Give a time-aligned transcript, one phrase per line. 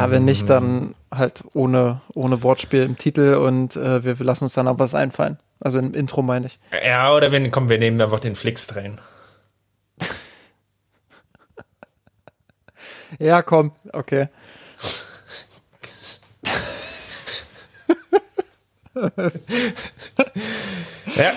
[0.00, 4.44] Ja, wenn nicht, dann halt ohne, ohne Wortspiel im Titel und äh, wir, wir lassen
[4.44, 5.38] uns dann aber was einfallen.
[5.62, 6.58] Also im Intro meine ich.
[6.86, 8.98] Ja, oder wenn, komm, wir nehmen einfach den Flix drehen.
[13.18, 14.28] ja, komm, okay.
[21.14, 21.32] ja.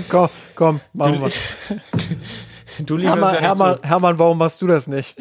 [0.08, 1.30] komm, komm, machen wir.
[2.80, 5.14] Du lieferst Hermann, Hermann, Hermann, warum machst du das nicht?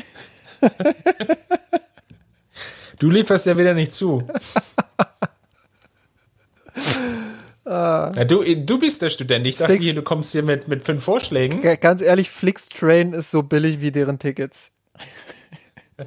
[3.00, 4.28] Du lieferst ja wieder nicht zu.
[7.68, 9.48] Ja, du, du bist der Student.
[9.48, 9.84] Ich dachte Flix.
[9.84, 11.62] hier, du kommst hier mit, mit fünf Vorschlägen.
[11.80, 14.72] Ganz ehrlich, Flixtrain ist so billig wie deren Tickets.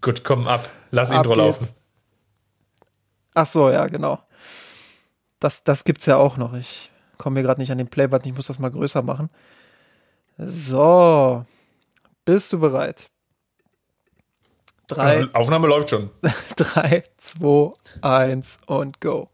[0.00, 0.68] Gut, komm ab.
[0.90, 1.60] Lass Ab Intro laufen.
[1.60, 1.74] geht's.
[3.34, 4.18] Ach so, ja, genau.
[5.40, 6.54] Das, das gibt's ja auch noch.
[6.54, 8.30] Ich komme mir gerade nicht an den Playbutton.
[8.30, 9.30] Ich muss das mal größer machen.
[10.38, 11.44] So.
[12.24, 13.06] Bist du bereit?
[14.88, 16.10] Drei, Aufnahme läuft schon.
[16.56, 19.28] drei, zwei, eins und go.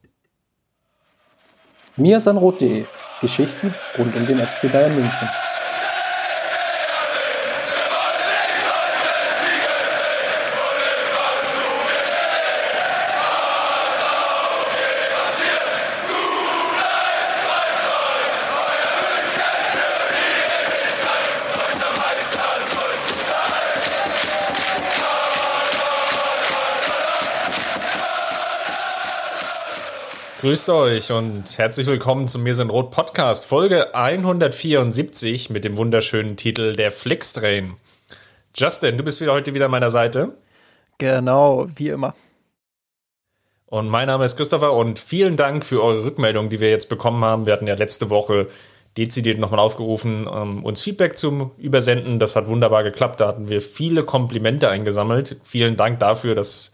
[1.97, 2.87] mirsanrot.de
[3.21, 5.29] Geschichten rund um den FC Bayern München.
[30.53, 36.37] Grüßt euch und herzlich willkommen zum Mir sind Rot Podcast, Folge 174 mit dem wunderschönen
[36.37, 37.79] Titel Der Flixtrain.
[38.55, 40.37] Justin, du bist wieder heute wieder an meiner Seite.
[40.99, 42.15] Genau, wie immer.
[43.65, 47.25] Und mein Name ist Christopher und vielen Dank für eure Rückmeldung, die wir jetzt bekommen
[47.25, 47.47] haben.
[47.47, 48.49] Wir hatten ja letzte Woche
[48.99, 52.19] dezidiert nochmal aufgerufen, ähm, uns Feedback zum Übersenden.
[52.19, 53.21] Das hat wunderbar geklappt.
[53.21, 55.39] Da hatten wir viele Komplimente eingesammelt.
[55.45, 56.35] Vielen Dank dafür.
[56.35, 56.73] Das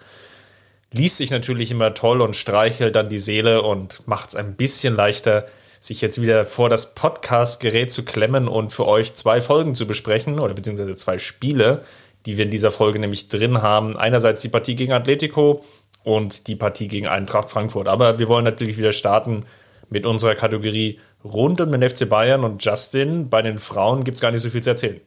[0.92, 4.96] liest sich natürlich immer toll und streichelt dann die Seele und macht es ein bisschen
[4.96, 5.46] leichter,
[5.80, 10.40] sich jetzt wieder vor das Podcast-Gerät zu klemmen und für euch zwei Folgen zu besprechen
[10.40, 11.84] oder beziehungsweise zwei Spiele,
[12.26, 13.96] die wir in dieser Folge nämlich drin haben.
[13.96, 15.64] Einerseits die Partie gegen Atletico
[16.02, 17.86] und die Partie gegen Eintracht Frankfurt.
[17.86, 19.44] Aber wir wollen natürlich wieder starten
[19.90, 23.30] mit unserer Kategorie rund um den FC Bayern und Justin.
[23.30, 25.00] Bei den Frauen gibt es gar nicht so viel zu erzählen.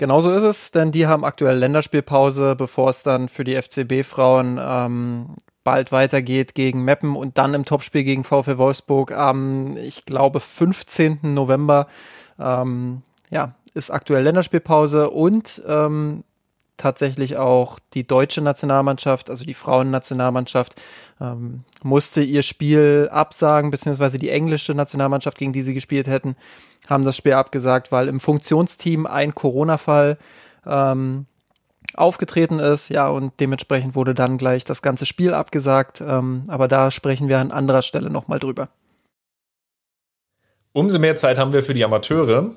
[0.00, 5.34] Genauso ist es, denn die haben aktuell Länderspielpause, bevor es dann für die FCB-Frauen ähm,
[5.62, 11.34] bald weitergeht gegen Meppen und dann im Topspiel gegen VfL Wolfsburg am, ich glaube, 15.
[11.34, 11.86] November.
[12.38, 16.24] Ähm, ja, ist aktuell Länderspielpause und ähm,
[16.80, 20.80] tatsächlich auch die deutsche Nationalmannschaft, also die Frauennationalmannschaft,
[21.20, 26.36] ähm, musste ihr Spiel absagen, beziehungsweise die englische Nationalmannschaft, gegen die sie gespielt hätten,
[26.88, 30.18] haben das Spiel abgesagt, weil im Funktionsteam ein Corona-Fall
[30.66, 31.26] ähm,
[31.94, 36.90] aufgetreten ist, ja, und dementsprechend wurde dann gleich das ganze Spiel abgesagt, ähm, aber da
[36.90, 38.68] sprechen wir an anderer Stelle nochmal drüber.
[40.72, 42.54] Umso mehr Zeit haben wir für die Amateure,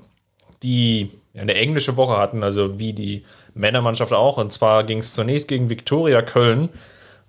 [0.61, 4.37] die eine englische Woche hatten, also wie die Männermannschaft auch.
[4.37, 6.69] Und zwar ging es zunächst gegen Viktoria Köln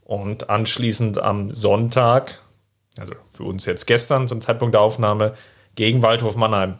[0.02, 2.40] und anschließend am Sonntag,
[2.98, 5.34] also für uns jetzt gestern zum Zeitpunkt der Aufnahme,
[5.74, 6.78] gegen Waldhof Mannheim.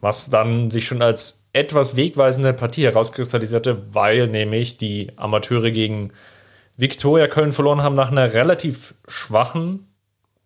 [0.00, 6.12] Was dann sich schon als etwas wegweisende Partie herauskristallisierte, weil nämlich die Amateure gegen
[6.76, 9.88] Viktoria Köln verloren haben nach einer relativ schwachen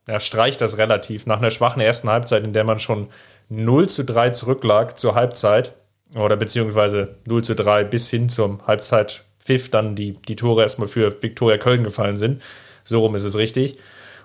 [0.06, 1.26] er streicht das relativ.
[1.26, 3.08] Nach einer schwachen ersten Halbzeit, in der man schon
[3.48, 5.74] 0 zu 3 zurücklag zur Halbzeit,
[6.14, 11.22] oder beziehungsweise 0 zu 3 bis hin zum Halbzeitpfiff, dann die, die Tore erstmal für
[11.22, 12.42] Viktoria Köln gefallen sind.
[12.84, 13.78] So rum ist es richtig.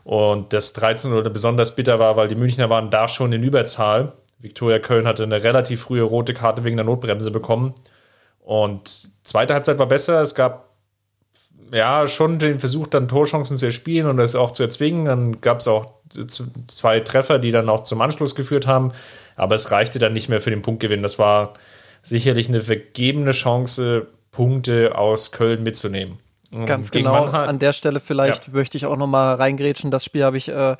[0.03, 4.13] Und das 13 0 besonders bitter war, weil die Münchner waren da schon in Überzahl.
[4.39, 7.73] Viktoria Köln hatte eine relativ frühe rote Karte wegen der Notbremse bekommen.
[8.39, 10.21] Und zweite Halbzeit war besser.
[10.21, 10.67] Es gab
[11.71, 15.05] ja, schon den Versuch, dann Torchancen zu erspielen und das auch zu erzwingen.
[15.05, 15.93] Dann gab es auch
[16.67, 18.93] zwei Treffer, die dann auch zum Anschluss geführt haben.
[19.35, 21.01] Aber es reichte dann nicht mehr für den Punktgewinn.
[21.01, 21.53] Das war
[22.09, 26.17] sicherlich eine vergebene Chance, Punkte aus Köln mitzunehmen.
[26.51, 27.25] Und Ganz gegen genau.
[27.25, 29.91] Mannheim- An der Stelle vielleicht möchte ich auch noch mal reingrätschen.
[29.91, 30.77] Das Spiel habe ich äh,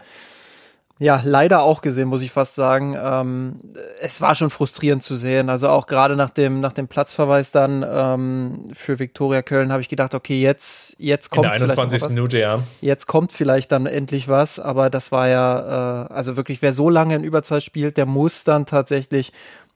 [0.99, 2.95] ja leider auch gesehen, muss ich fast sagen.
[3.01, 3.59] Ähm,
[4.01, 5.49] es war schon frustrierend zu sehen.
[5.49, 9.89] Also auch gerade nach dem nach dem Platzverweis dann ähm, für Viktoria Köln habe ich
[9.89, 12.01] gedacht, okay, jetzt jetzt in kommt der vielleicht noch 21.
[12.03, 12.09] was.
[12.09, 12.59] Minute, ja.
[12.81, 16.89] Jetzt kommt vielleicht dann endlich was, aber das war ja, äh, also wirklich, wer so
[16.89, 19.33] lange in Überzahl spielt, der muss dann tatsächlich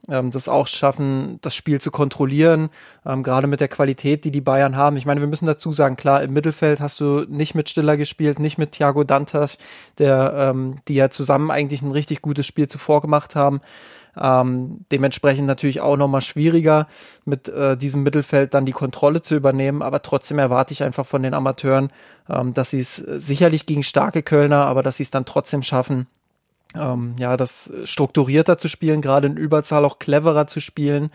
[0.08, 2.70] ähm, das auch schaffen, das Spiel zu kontrollieren,
[3.06, 4.96] ähm, gerade mit der Qualität, die die Bayern haben.
[4.96, 8.38] Ich meine, wir müssen dazu sagen, klar, im Mittelfeld hast du nicht mit Stiller gespielt,
[8.38, 9.58] nicht mit Thiago Dantas,
[9.98, 13.60] der, ähm, die ja zusammen eigentlich ein richtig gutes Spiel zuvor gemacht haben.
[14.20, 16.86] Ähm, dementsprechend natürlich auch nochmal schwieriger,
[17.24, 19.82] mit äh, diesem Mittelfeld dann die Kontrolle zu übernehmen.
[19.82, 21.90] Aber trotzdem erwarte ich einfach von den Amateuren,
[22.28, 26.08] ähm, dass sie es sicherlich gegen starke Kölner, aber dass sie es dann trotzdem schaffen,
[26.74, 31.10] ähm, ja, das strukturierter zu spielen, gerade in Überzahl auch cleverer zu spielen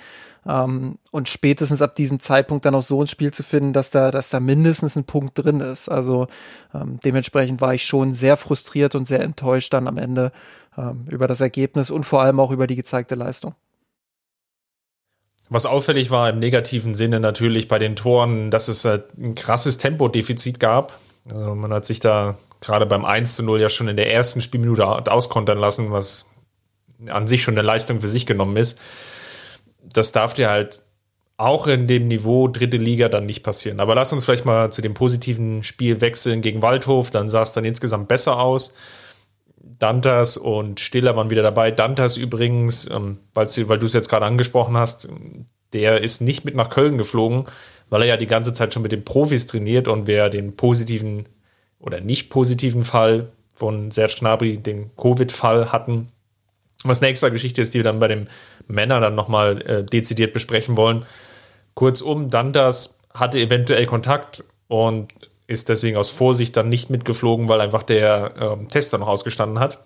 [0.48, 4.12] ähm, und spätestens ab diesem Zeitpunkt dann auch so ein Spiel zu finden, dass da,
[4.12, 5.90] dass da mindestens ein Punkt drin ist.
[5.90, 6.28] Also
[6.74, 10.32] ähm, dementsprechend war ich schon sehr frustriert und sehr enttäuscht dann am Ende
[10.78, 13.56] ähm, über das Ergebnis und vor allem auch über die gezeigte Leistung.
[15.50, 19.78] Was auffällig war im negativen Sinne natürlich bei den Toren, dass es halt ein krasses
[19.78, 21.00] Tempodefizit gab.
[21.32, 24.42] Also man hat sich da gerade beim 1 zu 0 ja schon in der ersten
[24.42, 26.32] Spielminute auskontern lassen, was
[27.08, 28.80] an sich schon eine Leistung für sich genommen ist.
[29.84, 30.82] Das darf dir halt
[31.38, 33.80] auch in dem Niveau dritte Liga dann nicht passieren.
[33.80, 37.12] Aber lass uns vielleicht mal zu dem positiven Spiel wechseln gegen Waldhof.
[37.12, 38.74] Dann sah es dann insgesamt besser aus.
[39.78, 41.70] Dantas und Stiller waren wieder dabei.
[41.70, 45.10] Dantas übrigens, ähm, weil du es jetzt gerade angesprochen hast,
[45.74, 47.46] der ist nicht mit nach Köln geflogen,
[47.90, 51.28] weil er ja die ganze Zeit schon mit den Profis trainiert und wer den positiven
[51.80, 56.10] oder nicht positiven Fall von Serge Gnabry, den Covid-Fall hatten.
[56.84, 58.30] Was eine Geschichte ist, die wir dann bei den
[58.68, 61.06] Männern dann nochmal äh, dezidiert besprechen wollen.
[61.74, 65.14] Kurzum, Dantas hatte eventuell Kontakt und
[65.48, 69.86] ist deswegen aus Vorsicht dann nicht mitgeflogen, weil einfach der ähm, Tester noch ausgestanden hat.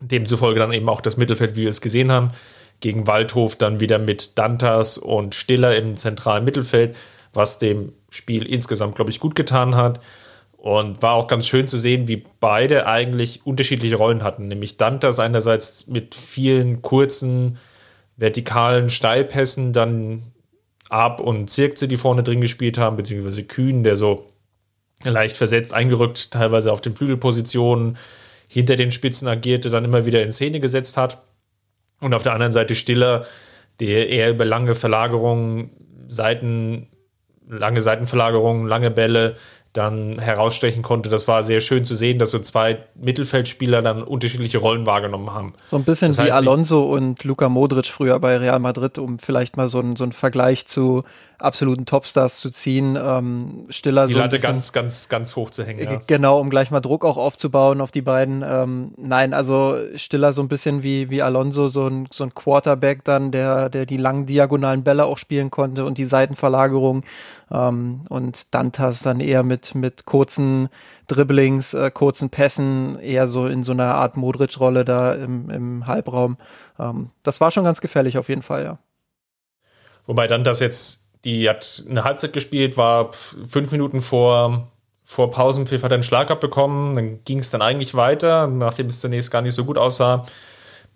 [0.00, 2.30] Demzufolge dann eben auch das Mittelfeld, wie wir es gesehen haben,
[2.80, 6.96] gegen Waldhof dann wieder mit Dantas und Stiller im zentralen Mittelfeld,
[7.34, 10.00] was dem Spiel insgesamt, glaube ich, gut getan hat.
[10.58, 14.48] Und war auch ganz schön zu sehen, wie beide eigentlich unterschiedliche Rollen hatten.
[14.48, 17.58] Nämlich Dante einerseits mit vielen kurzen,
[18.16, 20.24] vertikalen Steilpässen, dann
[20.88, 24.24] Ab und Zirkze, die vorne drin gespielt haben, beziehungsweise Kühn, der so
[25.04, 27.96] leicht versetzt eingerückt, teilweise auf den Flügelpositionen,
[28.48, 31.22] hinter den Spitzen agierte, dann immer wieder in Szene gesetzt hat.
[32.00, 33.26] Und auf der anderen Seite Stiller,
[33.80, 35.70] der eher über lange Verlagerungen,
[36.08, 36.88] Seiten,
[37.46, 39.36] lange Seitenverlagerungen, lange Bälle
[39.72, 41.08] dann herausstechen konnte.
[41.08, 45.52] Das war sehr schön zu sehen, dass so zwei Mittelfeldspieler dann unterschiedliche Rollen wahrgenommen haben.
[45.66, 49.18] So ein bisschen das heißt, wie Alonso und Luka Modric früher bei Real Madrid, um
[49.18, 51.02] vielleicht mal so einen, so einen Vergleich zu
[51.38, 52.98] absoluten Topstars zu ziehen.
[53.00, 55.84] Ähm, Stiller die so Latte ganz, ganz, ganz hoch zu hängen.
[55.84, 56.02] Ja.
[56.06, 58.44] Genau, um gleich mal Druck auch aufzubauen auf die beiden.
[58.46, 63.04] Ähm, nein, also Stiller so ein bisschen wie, wie Alonso, so ein, so ein Quarterback
[63.04, 67.04] dann, der, der die langen diagonalen Bälle auch spielen konnte und die Seitenverlagerung.
[67.50, 70.68] Ähm, und Dantas dann eher mit, mit kurzen
[71.06, 76.36] Dribblings, äh, kurzen Pässen, eher so in so einer Art Modric-Rolle da im, im Halbraum.
[76.78, 78.78] Ähm, das war schon ganz gefährlich auf jeden Fall, ja.
[80.06, 84.68] Wobei dann das jetzt die hat eine Halbzeit gespielt, war fünf Minuten vor,
[85.04, 86.96] vor Pausenpfiff, hat einen Schlag abbekommen.
[86.96, 90.26] Dann ging es dann eigentlich weiter, nachdem es zunächst gar nicht so gut aussah,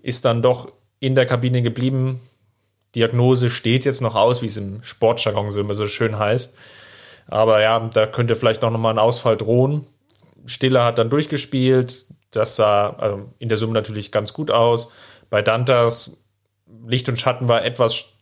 [0.01, 2.21] ist dann doch in der Kabine geblieben.
[2.95, 6.55] Diagnose steht jetzt noch aus, wie es im Sportjargon so immer so schön heißt.
[7.27, 9.87] Aber ja, da könnte vielleicht noch mal ein Ausfall drohen.
[10.47, 12.07] Stiller hat dann durchgespielt.
[12.31, 14.93] Das sah also in der Summe natürlich ganz gut aus.
[15.31, 16.23] Bei Dantas
[16.87, 18.15] Licht und Schatten war etwas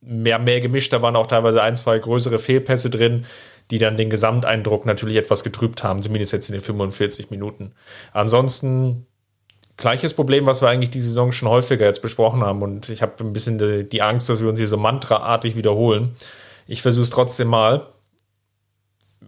[0.00, 0.92] mehr, mehr gemischt.
[0.92, 3.26] Da waren auch teilweise ein, zwei größere Fehlpässe drin,
[3.70, 7.72] die dann den Gesamteindruck natürlich etwas getrübt haben, zumindest jetzt in den 45 Minuten.
[8.12, 9.06] Ansonsten
[9.76, 12.62] gleiches Problem, was wir eigentlich die Saison schon häufiger jetzt besprochen haben.
[12.62, 16.14] Und ich habe ein bisschen die, Angst, dass wir uns hier so mantraartig wiederholen.
[16.66, 17.86] Ich versuche es trotzdem mal.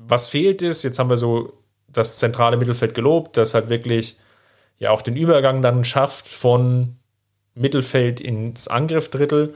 [0.08, 1.52] Was fehlt ist, jetzt haben wir so
[1.88, 4.16] das zentrale Mittelfeld gelobt, das halt wirklich
[4.78, 6.96] ja auch den Übergang dann schafft von
[7.54, 9.54] Mittelfeld ins Angriffdrittel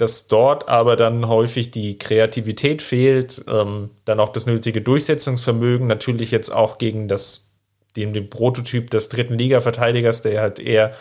[0.00, 6.30] dass dort aber dann häufig die Kreativität fehlt, ähm, dann auch das nötige Durchsetzungsvermögen, natürlich
[6.30, 7.52] jetzt auch gegen das,
[7.96, 10.94] den, den Prototyp des dritten Liga-Verteidigers, der halt eher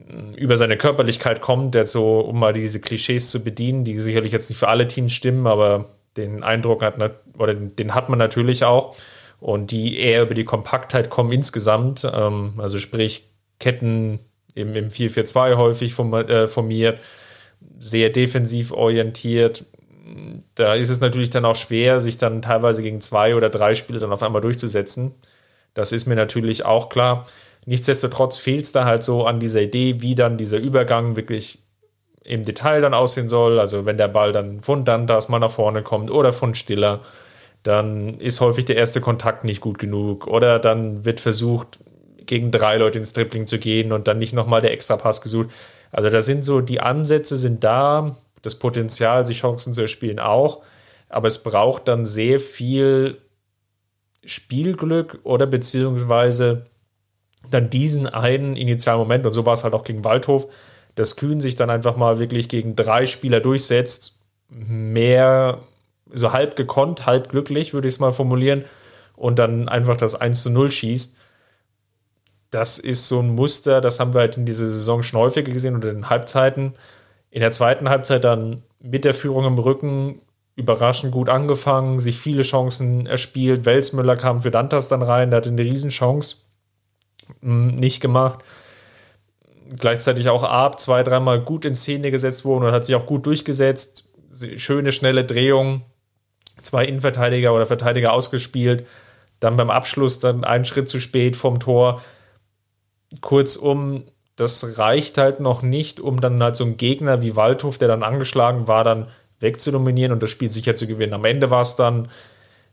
[0.00, 4.32] mm, über seine Körperlichkeit kommt, der so, um mal diese Klischees zu bedienen, die sicherlich
[4.32, 6.94] jetzt nicht für alle Teams stimmen, aber den Eindruck hat,
[7.38, 8.96] oder den hat man natürlich auch,
[9.40, 13.28] und die eher über die Kompaktheit kommen insgesamt, ähm, also sprich
[13.58, 14.20] Ketten
[14.54, 17.00] im, im 4-4-2 häufig äh, formiert,
[17.78, 19.64] sehr defensiv orientiert.
[20.54, 23.98] Da ist es natürlich dann auch schwer, sich dann teilweise gegen zwei oder drei Spiele
[23.98, 25.14] dann auf einmal durchzusetzen.
[25.74, 27.26] Das ist mir natürlich auch klar.
[27.64, 31.60] Nichtsdestotrotz fehlt es da halt so an dieser Idee, wie dann dieser Übergang wirklich
[32.24, 33.58] im Detail dann aussehen soll.
[33.58, 37.00] Also wenn der Ball dann von Dantas mal nach vorne kommt oder von Stiller,
[37.62, 40.26] dann ist häufig der erste Kontakt nicht gut genug.
[40.26, 41.78] Oder dann wird versucht,
[42.26, 45.50] gegen drei Leute ins Tripling zu gehen und dann nicht nochmal der Extrapass gesucht.
[45.90, 50.62] Also da sind so, die Ansätze sind da, das Potenzial, sich Chancen zu erspielen auch,
[51.08, 53.18] aber es braucht dann sehr viel
[54.24, 56.66] Spielglück oder beziehungsweise
[57.50, 60.46] dann diesen einen Initialmoment, und so war es halt auch gegen Waldhof,
[60.94, 64.18] dass Kühn sich dann einfach mal wirklich gegen drei Spieler durchsetzt,
[64.48, 65.60] mehr
[66.12, 68.64] so halb gekonnt, halb glücklich, würde ich es mal formulieren,
[69.16, 71.16] und dann einfach das 1 zu 0 schießt.
[72.50, 75.76] Das ist so ein Muster, das haben wir halt in dieser Saison schon häufiger gesehen
[75.76, 76.74] oder in Halbzeiten.
[77.30, 80.20] In der zweiten Halbzeit dann mit der Führung im Rücken
[80.54, 83.64] überraschend gut angefangen, sich viele Chancen erspielt.
[83.64, 86.36] Welsmüller kam für Dantas dann rein, der hatte eine Riesenchance
[87.40, 88.40] hm, nicht gemacht.
[89.78, 93.26] Gleichzeitig auch Ab zwei, dreimal gut in Szene gesetzt worden und hat sich auch gut
[93.26, 94.10] durchgesetzt.
[94.56, 95.82] Schöne, schnelle Drehung.
[96.60, 98.86] Zwei Innenverteidiger oder Verteidiger ausgespielt.
[99.40, 102.02] Dann beim Abschluss dann einen Schritt zu spät vom Tor.
[103.20, 104.04] Kurzum,
[104.36, 108.02] das reicht halt noch nicht, um dann halt so einen Gegner wie Waldhof, der dann
[108.02, 109.08] angeschlagen war, dann
[109.40, 111.12] wegzudominieren und das Spiel sicher zu gewinnen.
[111.12, 112.08] Am Ende war es dann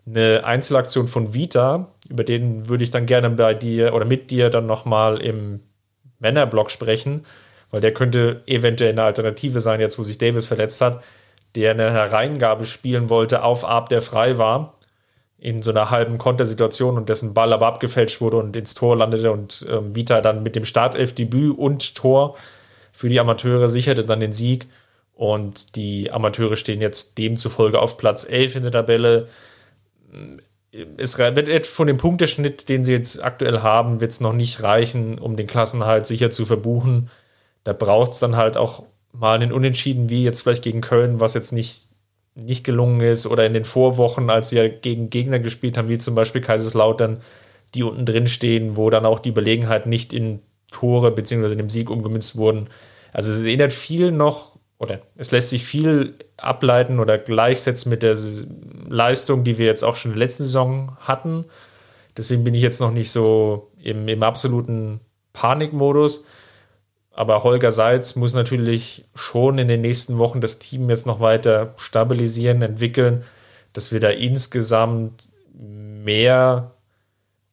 [0.05, 4.49] eine Einzelaktion von Vita, über den würde ich dann gerne bei dir oder mit dir
[4.49, 5.61] dann nochmal im
[6.19, 7.25] Männerblock sprechen,
[7.71, 11.03] weil der könnte eventuell eine Alternative sein, jetzt wo sich Davis verletzt hat,
[11.55, 14.75] der eine Hereingabe spielen wollte auf Ab, der frei war,
[15.37, 19.31] in so einer halben Kontersituation und dessen Ball aber abgefälscht wurde und ins Tor landete
[19.31, 22.35] und ähm, Vita dann mit dem Startelf-Debüt und Tor
[22.91, 24.67] für die Amateure sicherte dann den Sieg
[25.13, 29.27] und die Amateure stehen jetzt demzufolge auf Platz 11 in der Tabelle.
[30.97, 35.17] Es wird von dem Punkteschnitt, den sie jetzt aktuell haben, wird es noch nicht reichen,
[35.17, 37.09] um den Klassenhalt sicher zu verbuchen.
[37.63, 41.33] Da braucht es dann halt auch mal einen Unentschieden, wie jetzt vielleicht gegen Köln, was
[41.33, 41.89] jetzt nicht,
[42.35, 45.97] nicht gelungen ist, oder in den Vorwochen, als sie ja gegen Gegner gespielt haben, wie
[45.97, 47.21] zum Beispiel Kaiserslautern,
[47.73, 51.51] die unten drin stehen, wo dann auch die Überlegenheit nicht in Tore bzw.
[51.51, 52.69] in dem Sieg umgemünzt wurden.
[53.11, 58.17] Also es erinnert viel noch oder es lässt sich viel ableiten oder gleichsetzen mit der
[58.87, 61.45] Leistung, die wir jetzt auch schon in der letzten Saison hatten.
[62.15, 65.01] Deswegen bin ich jetzt noch nicht so im, im absoluten
[65.33, 66.23] Panikmodus.
[67.11, 71.73] Aber Holger Seitz muss natürlich schon in den nächsten Wochen das Team jetzt noch weiter
[71.75, 73.25] stabilisieren, entwickeln,
[73.73, 76.71] dass wir da insgesamt mehr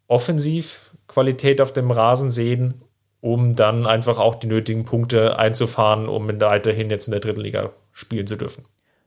[0.07, 2.86] Offensivqualität auf dem Rasen sehen
[3.27, 7.71] um dann einfach auch die nötigen Punkte einzufahren, um weiterhin jetzt in der dritten Liga
[7.93, 8.65] spielen zu dürfen.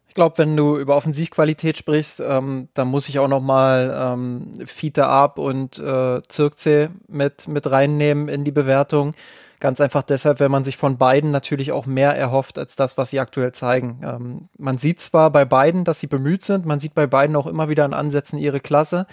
[0.09, 4.53] Ich glaube, wenn du über Offensivqualität sprichst, ähm, dann muss ich auch noch mal ähm,
[4.65, 9.13] Fiete Ab und äh, Zirkze mit, mit reinnehmen in die Bewertung.
[9.61, 13.11] Ganz einfach deshalb, wenn man sich von beiden natürlich auch mehr erhofft als das, was
[13.11, 14.01] sie aktuell zeigen.
[14.03, 17.47] Ähm, man sieht zwar bei beiden, dass sie bemüht sind, man sieht bei beiden auch
[17.47, 19.05] immer wieder in Ansätzen ihre Klasse.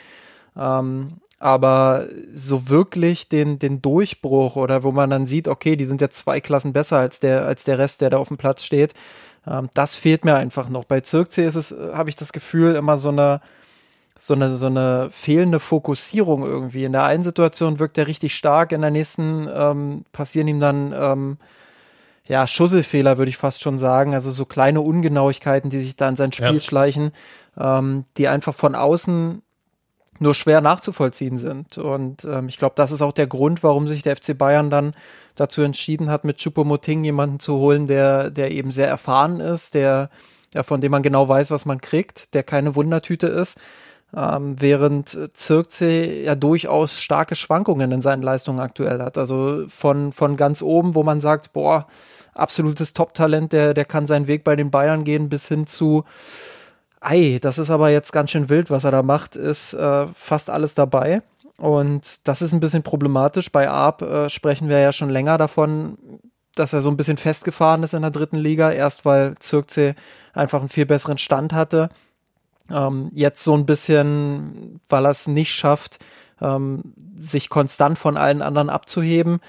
[0.56, 6.00] Ähm, aber so wirklich den, den Durchbruch oder wo man dann sieht, okay, die sind
[6.00, 8.94] jetzt zwei Klassen besser als der, als der Rest, der da auf dem Platz steht,
[9.46, 10.84] ähm, das fehlt mir einfach noch.
[10.84, 13.40] Bei Zirkzee ist es, habe ich das Gefühl, immer so eine,
[14.18, 16.84] so eine, so eine fehlende Fokussierung irgendwie.
[16.84, 20.94] In der einen Situation wirkt er richtig stark, in der nächsten ähm, passieren ihm dann,
[20.96, 21.36] ähm,
[22.24, 24.14] ja, Schusselfehler, würde ich fast schon sagen.
[24.14, 26.60] Also so kleine Ungenauigkeiten, die sich da in sein Spiel ja.
[26.60, 27.12] schleichen,
[27.56, 29.42] ähm, die einfach von außen
[30.18, 31.78] nur schwer nachzuvollziehen sind.
[31.78, 34.94] Und ähm, ich glaube, das ist auch der Grund, warum sich der FC Bayern dann
[35.34, 40.10] dazu entschieden hat, mit Choupo-Moting jemanden zu holen, der, der eben sehr erfahren ist, der,
[40.54, 43.58] ja, von dem man genau weiß, was man kriegt, der keine Wundertüte ist.
[44.16, 49.18] Ähm, während Zirkzee ja durchaus starke Schwankungen in seinen Leistungen aktuell hat.
[49.18, 51.86] Also von, von ganz oben, wo man sagt, boah,
[52.32, 56.04] absolutes Top-Talent, der, der kann seinen Weg bei den Bayern gehen, bis hin zu
[57.00, 60.50] ei, das ist aber jetzt ganz schön wild, was er da macht, ist äh, fast
[60.50, 61.22] alles dabei.
[61.58, 63.50] Und das ist ein bisschen problematisch.
[63.50, 65.96] Bei Arp äh, sprechen wir ja schon länger davon,
[66.54, 68.70] dass er so ein bisschen festgefahren ist in der dritten Liga.
[68.70, 69.94] Erst weil Zirkzee
[70.34, 71.88] einfach einen viel besseren Stand hatte.
[72.70, 75.98] Ähm, jetzt so ein bisschen, weil er es nicht schafft,
[76.40, 76.82] ähm,
[77.18, 79.40] sich konstant von allen anderen abzuheben.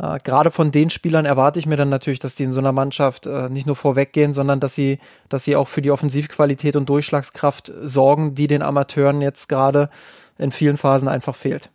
[0.00, 2.72] Äh, Gerade von den Spielern erwarte ich mir dann natürlich, dass die in so einer
[2.72, 6.88] Mannschaft äh, nicht nur vorweggehen, sondern dass sie, dass sie auch für die Offensivqualität und
[6.88, 9.90] Durchschlagskraft sorgen, die den Amateuren jetzt gerade
[10.38, 11.70] in vielen Phasen einfach fehlt.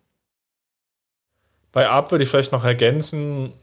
[1.71, 3.53] Bei Ab würde ich vielleicht noch ergänzen,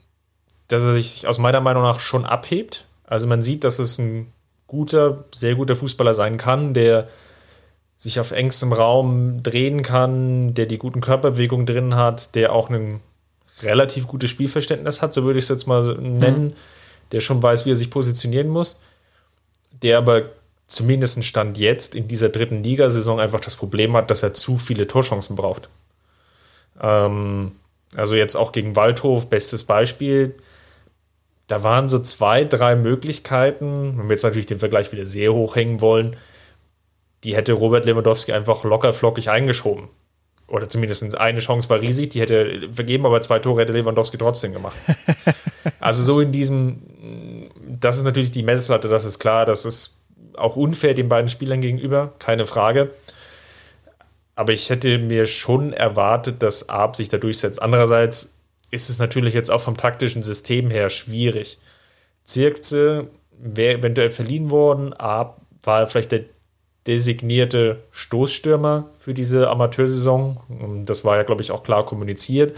[0.69, 2.87] dass er sich aus meiner Meinung nach schon abhebt.
[3.05, 4.33] Also man sieht, dass es ein
[4.67, 7.09] guter, sehr guter Fußballer sein kann, der
[7.97, 13.01] sich auf engstem Raum drehen kann, der die guten Körperbewegungen drin hat, der auch einen
[13.61, 16.53] relativ gutes Spielverständnis hat, so würde ich es jetzt mal nennen, mhm.
[17.13, 18.81] der schon weiß, wie er sich positionieren muss,
[19.83, 20.31] der aber
[20.67, 24.87] zumindest Stand jetzt in dieser dritten Ligasaison einfach das Problem hat, dass er zu viele
[24.87, 25.69] Torchancen braucht.
[26.81, 27.53] Ähm,
[27.95, 30.35] also jetzt auch gegen Waldhof, bestes Beispiel.
[31.47, 35.57] Da waren so zwei, drei Möglichkeiten, wenn wir jetzt natürlich den Vergleich wieder sehr hoch
[35.57, 36.17] hängen wollen,
[37.25, 39.89] die hätte Robert Lewandowski einfach locker flockig eingeschoben
[40.53, 44.53] oder zumindest eine Chance war riesig, die hätte vergeben, aber zwei Tore hätte Lewandowski trotzdem
[44.53, 44.79] gemacht.
[45.79, 46.81] Also so in diesem,
[47.81, 50.01] das ist natürlich die Messlatte, das ist klar, das ist
[50.37, 52.91] auch unfair den beiden Spielern gegenüber, keine Frage.
[54.37, 57.61] Aber ich hätte mir schon erwartet, dass Arp sich da durchsetzt.
[57.61, 58.37] Andererseits
[58.71, 61.59] ist es natürlich jetzt auch vom taktischen System her schwierig.
[62.25, 64.93] Zirkze wäre eventuell verliehen worden.
[64.93, 66.25] Arp war vielleicht der
[66.87, 70.85] designierte Stoßstürmer für diese Amateursaison.
[70.85, 72.57] Das war ja, glaube ich, auch klar kommuniziert.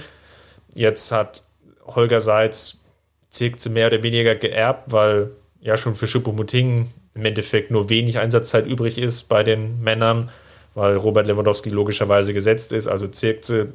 [0.75, 1.45] Jetzt hat
[1.87, 2.81] Holger Seitz
[3.29, 8.67] Zirkze mehr oder weniger geerbt, weil ja schon für Schuppomoting im Endeffekt nur wenig Einsatzzeit
[8.67, 10.31] übrig ist bei den Männern,
[10.75, 12.89] weil Robert Lewandowski logischerweise gesetzt ist.
[12.89, 13.69] Also Zirkze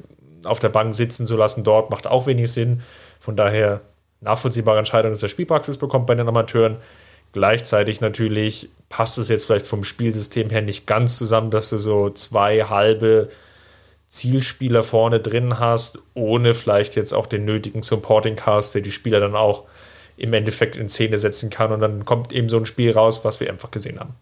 [0.44, 2.82] auf der Bank sitzen zu lassen dort macht auch wenig Sinn.
[3.18, 3.80] Von daher
[4.20, 6.76] nachvollziehbare Entscheidung, dass er Spielpraxis bekommt bei den Amateuren.
[7.32, 12.10] Gleichzeitig natürlich passt es jetzt vielleicht vom Spielsystem her nicht ganz zusammen, dass du so
[12.10, 13.28] zwei halbe
[14.08, 19.20] Zielspieler vorne drin hast, ohne vielleicht jetzt auch den nötigen Supporting Cast, der die Spieler
[19.20, 19.64] dann auch
[20.16, 21.70] im Endeffekt in Szene setzen kann.
[21.72, 24.16] Und dann kommt eben so ein Spiel raus, was wir einfach gesehen haben.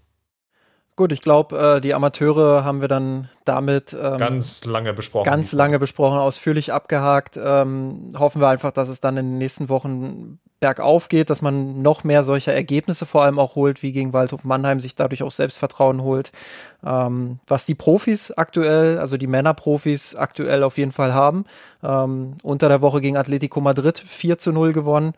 [0.95, 5.25] Gut, ich glaube, äh, die Amateure haben wir dann damit ähm, ganz lange besprochen.
[5.25, 7.39] Ganz lange besprochen, ausführlich abgehakt.
[7.43, 11.83] Ähm, hoffen wir einfach, dass es dann in den nächsten Wochen bergauf geht, dass man
[11.83, 15.31] noch mehr solcher Ergebnisse vor allem auch holt, wie gegen Waldhof Mannheim, sich dadurch auch
[15.31, 16.33] Selbstvertrauen holt.
[16.85, 21.45] Ähm, was die Profis aktuell, also die Männerprofis aktuell auf jeden Fall haben.
[21.83, 25.13] Ähm, unter der Woche gegen Atletico Madrid 4 zu 0 gewonnen,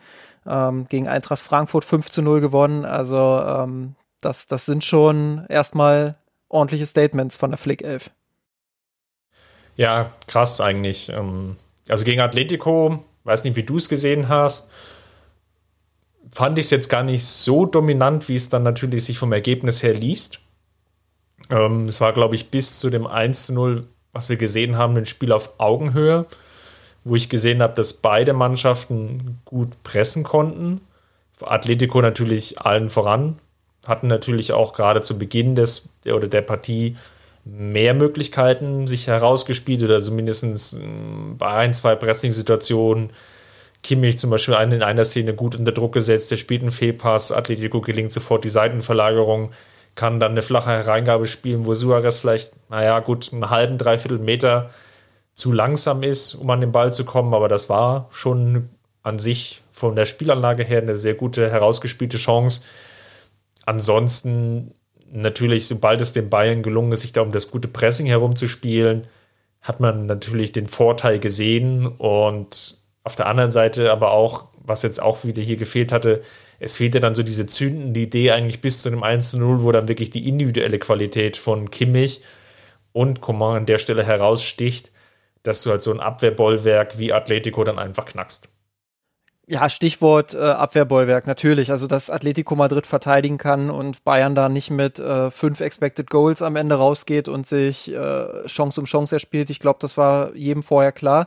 [0.47, 2.85] ähm, gegen Eintracht Frankfurt 5 zu 0 gewonnen.
[2.85, 6.17] Also ähm, das, das sind schon erstmal
[6.49, 8.11] ordentliche Statements von der Flick 11.
[9.77, 11.09] Ja, krass eigentlich.
[11.09, 11.57] Ähm,
[11.89, 14.69] also gegen Atletico, weiß nicht, wie du es gesehen hast,
[16.33, 19.83] fand ich es jetzt gar nicht so dominant, wie es dann natürlich sich vom Ergebnis
[19.83, 20.41] her liest.
[21.51, 24.97] Ähm, es war, glaube ich, bis zu dem 1 zu 0, was wir gesehen haben,
[24.97, 26.27] ein Spiel auf Augenhöhe,
[27.05, 30.81] wo ich gesehen habe, dass beide Mannschaften gut pressen konnten.
[31.41, 33.39] Atletico natürlich allen voran,
[33.87, 36.97] hatten natürlich auch gerade zu Beginn des der, oder der Partie
[37.45, 43.11] mehr Möglichkeiten sich herausgespielt oder zumindest mm, bei ein, zwei Pressing-Situationen.
[43.83, 47.81] Kimmich zum Beispiel in einer Szene gut unter Druck gesetzt, der spielt einen Fehlpass, Atletico
[47.81, 49.53] gelingt sofort die Seitenverlagerung,
[49.95, 54.71] kann dann eine flache Hereingabe spielen, wo Suarez vielleicht, naja, gut, einen halben, dreiviertel Meter
[55.35, 58.69] zu langsam ist, um an den Ball zu kommen, aber das war schon
[59.03, 62.63] an sich von der Spielanlage her eine sehr gute herausgespielte Chance.
[63.65, 64.75] Ansonsten
[65.11, 69.07] natürlich, sobald es den Bayern gelungen ist, sich da um das gute Pressing herumzuspielen,
[69.63, 72.80] hat man natürlich den Vorteil gesehen und
[73.11, 76.23] auf der anderen Seite aber auch, was jetzt auch wieder hier gefehlt hatte,
[76.61, 79.89] es fehlte dann so diese zündende Idee eigentlich bis zu einem 1 0, wo dann
[79.89, 82.23] wirklich die individuelle Qualität von Kimmich
[82.93, 84.93] und Coman an der Stelle heraussticht,
[85.43, 88.49] dass du halt so ein Abwehrbollwerk wie Atletico dann einfach knackst.
[89.47, 91.73] Ja, Stichwort äh, Abwehrbollwerk, natürlich.
[91.73, 96.41] Also, dass Atletico Madrid verteidigen kann und Bayern da nicht mit äh, fünf Expected Goals
[96.41, 99.51] am Ende rausgeht und sich äh, Chance um Chance erspielt.
[99.51, 101.27] Ich glaube, das war jedem vorher klar.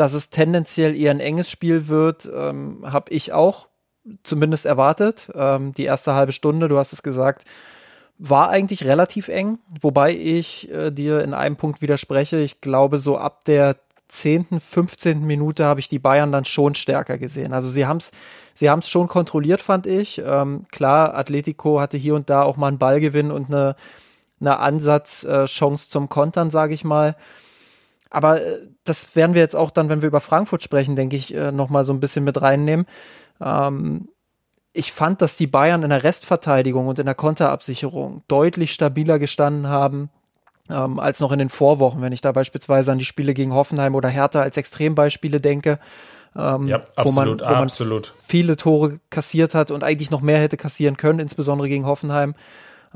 [0.00, 3.68] Dass es tendenziell eher ein enges Spiel wird, ähm, habe ich auch
[4.22, 5.30] zumindest erwartet.
[5.34, 7.44] Ähm, die erste halbe Stunde, du hast es gesagt,
[8.16, 12.38] war eigentlich relativ eng, wobei ich äh, dir in einem Punkt widerspreche.
[12.38, 13.76] Ich glaube, so ab der
[14.08, 15.26] 10., 15.
[15.26, 17.52] Minute habe ich die Bayern dann schon stärker gesehen.
[17.52, 18.10] Also sie haben es
[18.54, 20.22] sie haben's schon kontrolliert, fand ich.
[20.24, 23.76] Ähm, klar, Atletico hatte hier und da auch mal einen Ballgewinn und eine,
[24.40, 27.16] eine Ansatzchance äh, zum Kontern, sage ich mal.
[28.10, 31.34] Aber äh, das werden wir jetzt auch dann, wenn wir über Frankfurt sprechen, denke ich,
[31.34, 32.86] äh, nochmal so ein bisschen mit reinnehmen.
[33.40, 34.08] Ähm,
[34.72, 39.68] ich fand, dass die Bayern in der Restverteidigung und in der Konterabsicherung deutlich stabiler gestanden
[39.68, 40.10] haben
[40.70, 43.94] ähm, als noch in den Vorwochen, wenn ich da beispielsweise an die Spiele gegen Hoffenheim
[43.94, 45.78] oder Hertha als Extrembeispiele denke.
[46.36, 48.14] Ähm, ja, absolut, wo man, wo absolut.
[48.24, 52.34] viele Tore kassiert hat und eigentlich noch mehr hätte kassieren können, insbesondere gegen Hoffenheim.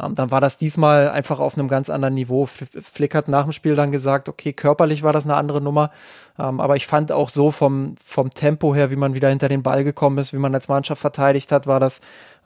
[0.00, 2.46] Ähm, dann war das diesmal einfach auf einem ganz anderen Niveau.
[2.46, 5.90] Flick hat nach dem Spiel dann gesagt, okay, körperlich war das eine andere Nummer,
[6.38, 9.62] ähm, aber ich fand auch so vom, vom Tempo her, wie man wieder hinter den
[9.62, 12.00] Ball gekommen ist, wie man als Mannschaft verteidigt hat, war das,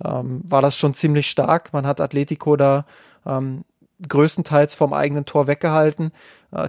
[0.04, 1.72] ähm, war das schon ziemlich stark.
[1.72, 2.84] Man hat Atletico da
[3.26, 3.64] ähm,
[4.06, 6.12] größtenteils vom eigenen Tor weggehalten,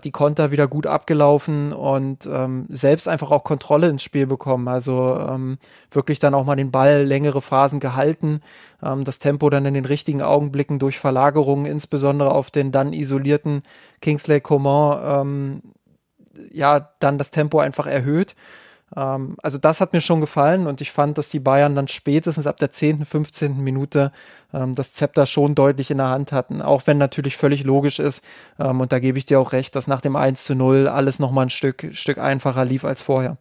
[0.03, 4.67] die Konter wieder gut abgelaufen und ähm, selbst einfach auch Kontrolle ins Spiel bekommen.
[4.67, 5.57] Also ähm,
[5.89, 8.41] wirklich dann auch mal den Ball längere Phasen gehalten,
[8.83, 13.63] ähm, das Tempo dann in den richtigen Augenblicken durch Verlagerungen, insbesondere auf den dann isolierten
[14.01, 15.61] Kingsley Coman, ähm,
[16.51, 18.35] ja, dann das Tempo einfach erhöht.
[18.95, 22.47] Ähm, also das hat mir schon gefallen und ich fand, dass die Bayern dann spätestens
[22.47, 23.57] ab der 10., 15.
[23.57, 24.11] Minute
[24.53, 26.61] ähm, das Zepter schon deutlich in der Hand hatten.
[26.61, 28.23] Auch wenn natürlich völlig logisch ist,
[28.59, 31.19] ähm, und da gebe ich dir auch recht, dass nach dem 1 zu 0 alles
[31.19, 33.37] nochmal ein Stück, Stück einfacher lief als vorher.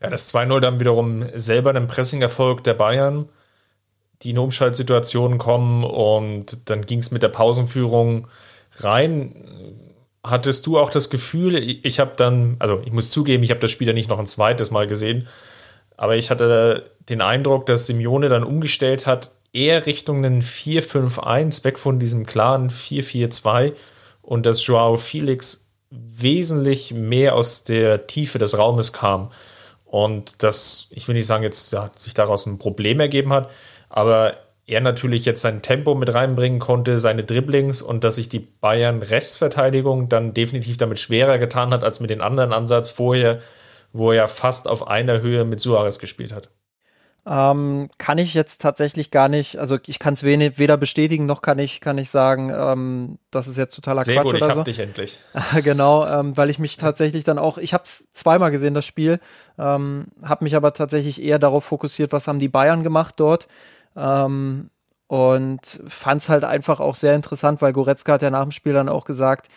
[0.00, 3.28] Ja, das 2-0 dann wiederum selber ein Pressing-Erfolg der Bayern,
[4.22, 8.28] die in Umschaltsituationen kommen und dann ging es mit der Pausenführung
[8.74, 9.87] rein.
[10.24, 13.70] Hattest du auch das Gefühl, ich habe dann, also ich muss zugeben, ich habe das
[13.70, 15.28] Spiel ja nicht noch ein zweites Mal gesehen,
[15.96, 21.78] aber ich hatte den Eindruck, dass Simeone dann umgestellt hat, eher Richtung einen 4-5-1, weg
[21.78, 23.72] von diesem klaren 4-4-2
[24.22, 29.30] und dass Joao Felix wesentlich mehr aus der Tiefe des Raumes kam.
[29.84, 33.50] Und das, ich will nicht sagen, jetzt ja, sich daraus ein Problem ergeben hat,
[33.88, 34.36] aber
[34.68, 39.02] er natürlich jetzt sein Tempo mit reinbringen konnte, seine Dribblings und dass sich die Bayern
[39.02, 43.40] Restverteidigung dann definitiv damit schwerer getan hat als mit den anderen Ansatz vorher,
[43.94, 46.50] wo er ja fast auf einer Höhe mit Suarez gespielt hat.
[47.26, 51.58] Ähm, kann ich jetzt tatsächlich gar nicht, also ich kann es weder bestätigen noch kann
[51.58, 54.58] ich, kann ich sagen, ähm, das ist jetzt totaler Sehr Quatsch gut, oder ich so.
[54.60, 55.20] hab dich endlich.
[55.62, 59.18] genau, ähm, weil ich mich tatsächlich dann auch, ich habe es zweimal gesehen, das Spiel,
[59.58, 63.46] ähm, habe mich aber tatsächlich eher darauf fokussiert, was haben die Bayern gemacht dort.
[63.96, 64.70] Ähm,
[65.08, 68.74] und fand es halt einfach auch sehr interessant, weil Goretzka hat ja nach dem Spiel
[68.74, 69.48] dann auch gesagt,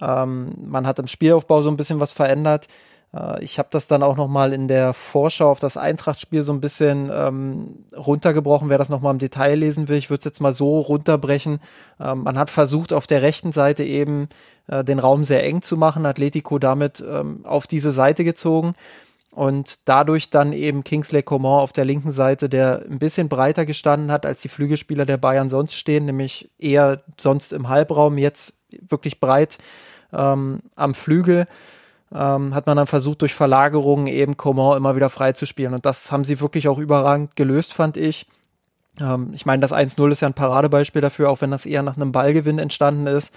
[0.00, 2.66] ähm, man hat im Spielaufbau so ein bisschen was verändert.
[3.14, 6.52] Äh, ich habe das dann auch noch mal in der Vorschau auf das Eintracht-Spiel so
[6.52, 8.68] ein bisschen ähm, runtergebrochen.
[8.68, 11.60] Wer das noch mal im Detail lesen will, ich würde es jetzt mal so runterbrechen.
[12.00, 14.28] Ähm, man hat versucht, auf der rechten Seite eben
[14.66, 18.74] äh, den Raum sehr eng zu machen, Atletico damit ähm, auf diese Seite gezogen
[19.30, 24.10] und dadurch dann eben Kingsley Coman auf der linken Seite, der ein bisschen breiter gestanden
[24.10, 28.54] hat, als die Flügelspieler der Bayern sonst stehen, nämlich eher sonst im Halbraum, jetzt
[28.88, 29.58] wirklich breit
[30.12, 31.46] ähm, am Flügel
[32.14, 35.74] ähm, hat man dann versucht, durch Verlagerungen eben Coman immer wieder freizuspielen.
[35.74, 38.26] Und das haben sie wirklich auch überragend gelöst, fand ich.
[39.00, 41.96] Ähm, ich meine, das 1-0 ist ja ein Paradebeispiel dafür, auch wenn das eher nach
[41.96, 43.34] einem Ballgewinn entstanden ist.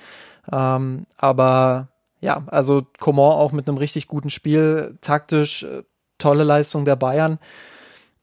[0.51, 1.89] Ähm, aber
[2.21, 5.83] ja, also Coman auch mit einem richtig guten Spiel, taktisch, äh,
[6.17, 7.39] tolle Leistung der Bayern.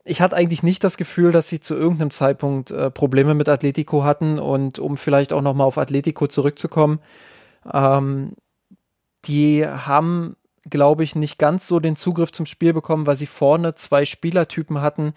[0.05, 4.05] Ich hatte eigentlich nicht das Gefühl, dass sie zu irgendeinem Zeitpunkt äh, Probleme mit Atletico
[4.05, 7.01] hatten und um vielleicht auch nochmal auf Atletico zurückzukommen,
[7.71, 8.33] ähm,
[9.25, 10.37] die haben,
[10.71, 14.81] glaube ich, nicht ganz so den Zugriff zum Spiel bekommen, weil sie vorne zwei Spielertypen
[14.81, 15.13] hatten,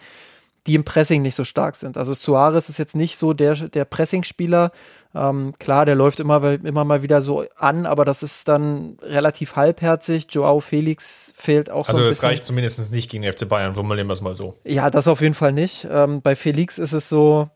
[0.68, 1.98] die im Pressing nicht so stark sind.
[1.98, 4.72] Also Suarez ist jetzt nicht so der, der Pressing-Spieler.
[5.16, 9.56] Ähm, klar, der läuft immer, immer mal wieder so an, aber das ist dann relativ
[9.56, 10.28] halbherzig.
[10.30, 12.30] Joao Felix fehlt auch also so ein das bisschen.
[12.30, 14.56] reicht zumindest nicht gegen den FC Bayern, formulieren wir es mal so.
[14.64, 15.88] Ja, das auf jeden Fall nicht.
[15.90, 17.50] Ähm, bei Felix ist es so,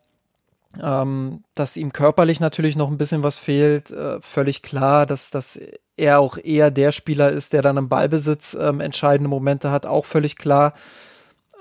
[0.81, 3.91] ähm, dass ihm körperlich natürlich noch ein bisschen was fehlt.
[3.91, 5.59] Äh, völlig klar, dass, dass
[5.95, 10.05] er auch eher der Spieler ist, der dann im Ballbesitz ähm, entscheidende Momente hat, auch
[10.05, 10.73] völlig klar.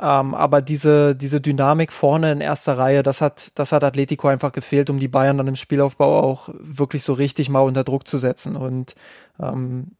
[0.04, 4.52] Ähm, aber diese, diese Dynamik vorne in erster Reihe, das hat, das hat Atletico einfach
[4.52, 8.18] gefehlt, um die Bayern dann im Spielaufbau auch wirklich so richtig mal unter Druck zu
[8.18, 8.54] setzen.
[8.54, 8.96] Und
[9.40, 9.92] ähm,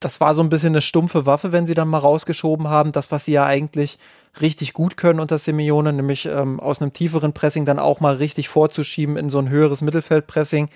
[0.00, 2.92] das war so ein bisschen eine stumpfe Waffe, wenn sie dann mal rausgeschoben haben.
[2.92, 3.98] Das, was sie ja eigentlich
[4.40, 8.48] richtig gut können unter Simeone, nämlich ähm, aus einem tieferen Pressing dann auch mal richtig
[8.48, 10.70] vorzuschieben in so ein höheres Mittelfeldpressing.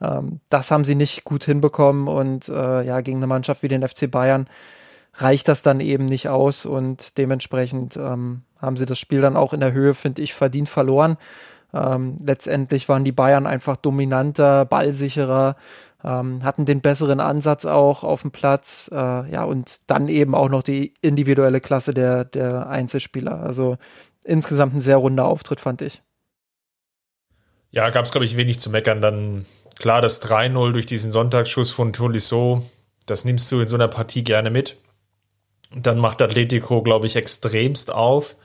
[0.00, 3.86] Ähm, das haben sie nicht gut hinbekommen und äh, ja, gegen eine Mannschaft wie den
[3.86, 4.46] FC Bayern
[5.14, 9.52] reicht das dann eben nicht aus und dementsprechend ähm, haben sie das Spiel dann auch
[9.52, 11.16] in der Höhe, finde ich, verdient verloren.
[11.72, 15.56] Ähm, letztendlich waren die Bayern einfach dominanter, ballsicherer,
[16.04, 18.96] ähm, hatten den besseren Ansatz auch auf dem Platz, äh,
[19.30, 23.40] ja, und dann eben auch noch die individuelle Klasse der, der Einzelspieler.
[23.40, 23.76] Also
[24.22, 26.02] insgesamt ein sehr runder Auftritt, fand ich.
[27.70, 29.00] Ja, gab es, glaube ich, wenig zu meckern.
[29.00, 29.46] Dann
[29.78, 32.62] klar, das 3-0 durch diesen Sonntagsschuss von Tolisso,
[33.06, 34.76] das nimmst du in so einer Partie gerne mit.
[35.76, 38.36] Dann macht Atletico, glaube ich, extremst auf.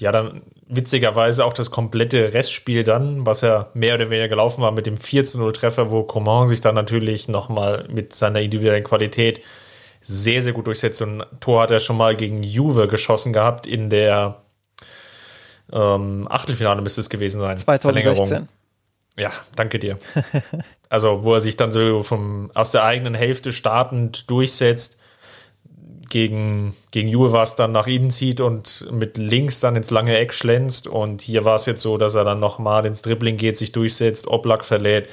[0.00, 4.72] Ja, dann witzigerweise auch das komplette Restspiel dann, was ja mehr oder weniger gelaufen war
[4.72, 9.40] mit dem 4-0-Treffer, wo Coman sich dann natürlich nochmal mit seiner individuellen Qualität
[10.00, 11.00] sehr, sehr gut durchsetzt.
[11.02, 14.42] Und ein Tor hat er schon mal gegen Juve geschossen gehabt in der
[15.72, 17.56] ähm, Achtelfinale müsste es gewesen sein.
[17.56, 18.48] 2016.
[19.18, 19.96] Ja, danke dir.
[20.88, 24.98] also, wo er sich dann so vom, aus der eigenen Hälfte startend durchsetzt
[26.08, 30.16] gegen, gegen Juve war es dann nach innen zieht und mit links dann ins lange
[30.16, 30.86] Eck schlänzt.
[30.86, 34.26] Und hier war es jetzt so, dass er dann nochmal ins Dribbling geht, sich durchsetzt,
[34.28, 35.08] Oblak verlädt.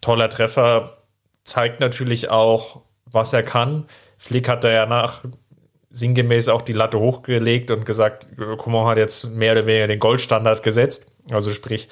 [0.00, 0.98] Toller Treffer,
[1.48, 3.86] zeigt natürlich auch, was er kann.
[4.18, 5.24] Flick hat da ja nach
[5.90, 10.62] sinngemäß auch die Latte hochgelegt und gesagt, Coman hat jetzt mehr oder weniger den Goldstandard
[10.62, 11.10] gesetzt.
[11.30, 11.88] Also sprich,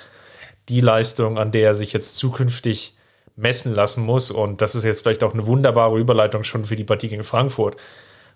[0.68, 2.95] die Leistung, an der er sich jetzt zukünftig
[3.36, 4.30] messen lassen muss.
[4.30, 7.76] Und das ist jetzt vielleicht auch eine wunderbare Überleitung schon für die Partie gegen Frankfurt,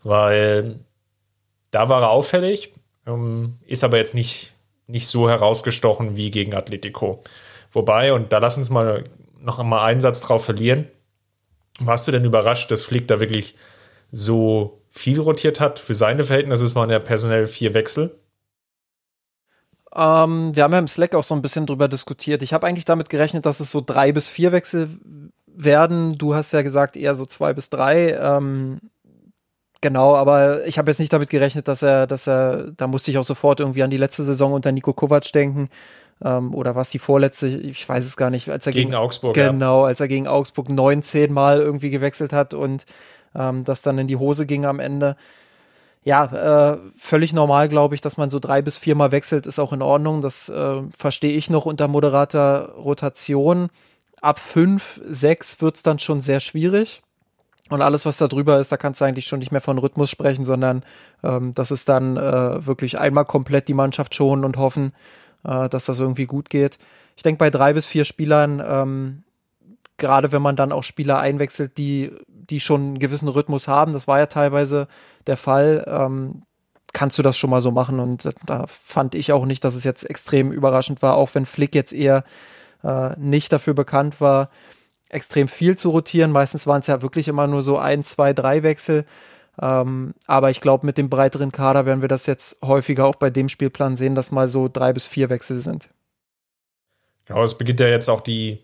[0.02, 0.80] weil
[1.70, 2.72] da war er auffällig,
[3.06, 4.54] ähm, ist aber jetzt nicht,
[4.86, 7.22] nicht so herausgestochen wie gegen Atletico.
[7.72, 9.04] Wobei, und da lass uns mal
[9.38, 10.88] noch einmal einen Satz drauf verlieren.
[11.78, 13.54] Warst du denn überrascht, dass Flick da wirklich
[14.12, 15.78] so viel rotiert hat.
[15.78, 18.18] Für seine Verhältnisse waren ja personell vier Wechsel.
[19.94, 22.42] Ähm, wir haben ja im Slack auch so ein bisschen drüber diskutiert.
[22.42, 24.88] Ich habe eigentlich damit gerechnet, dass es so drei bis vier Wechsel
[25.46, 26.16] werden.
[26.16, 28.12] Du hast ja gesagt, eher so zwei bis drei.
[28.14, 28.78] Ähm,
[29.80, 33.18] genau, aber ich habe jetzt nicht damit gerechnet, dass er, dass er, da musste ich
[33.18, 35.68] auch sofort irgendwie an die letzte Saison unter Nico Kovac denken.
[36.22, 39.34] Ähm, oder was die vorletzte, ich weiß es gar nicht, als er gegen, gegen Augsburg.
[39.34, 39.86] Genau, ja.
[39.88, 42.84] als er gegen Augsburg 19 Mal irgendwie gewechselt hat und
[43.34, 45.16] ähm, das dann in die Hose ging am Ende
[46.02, 49.72] ja, äh, völlig normal, glaube ich, dass man so drei bis viermal wechselt, ist auch
[49.72, 50.22] in Ordnung.
[50.22, 53.68] Das äh, verstehe ich noch unter moderater Rotation.
[54.22, 57.02] Ab fünf, sechs wird's dann schon sehr schwierig.
[57.68, 60.10] Und alles, was da drüber ist, da kannst du eigentlich schon nicht mehr von Rhythmus
[60.10, 60.82] sprechen, sondern
[61.22, 64.92] ähm, das ist dann äh, wirklich einmal komplett die Mannschaft schonen und hoffen,
[65.44, 66.78] äh, dass das irgendwie gut geht.
[67.16, 69.22] Ich denke, bei drei bis vier Spielern, ähm,
[69.98, 72.10] gerade wenn man dann auch Spieler einwechselt, die
[72.50, 73.92] die schon einen gewissen Rhythmus haben.
[73.92, 74.88] Das war ja teilweise
[75.26, 75.84] der Fall.
[75.86, 76.42] Ähm,
[76.92, 78.00] kannst du das schon mal so machen?
[78.00, 81.74] Und da fand ich auch nicht, dass es jetzt extrem überraschend war, auch wenn Flick
[81.74, 82.24] jetzt eher
[82.82, 84.50] äh, nicht dafür bekannt war,
[85.08, 86.32] extrem viel zu rotieren.
[86.32, 89.04] Meistens waren es ja wirklich immer nur so ein, zwei, drei Wechsel.
[89.60, 93.30] Ähm, aber ich glaube, mit dem breiteren Kader werden wir das jetzt häufiger auch bei
[93.30, 95.90] dem Spielplan sehen, dass mal so drei bis vier Wechsel sind.
[97.26, 98.60] Genau, es beginnt ja jetzt auch die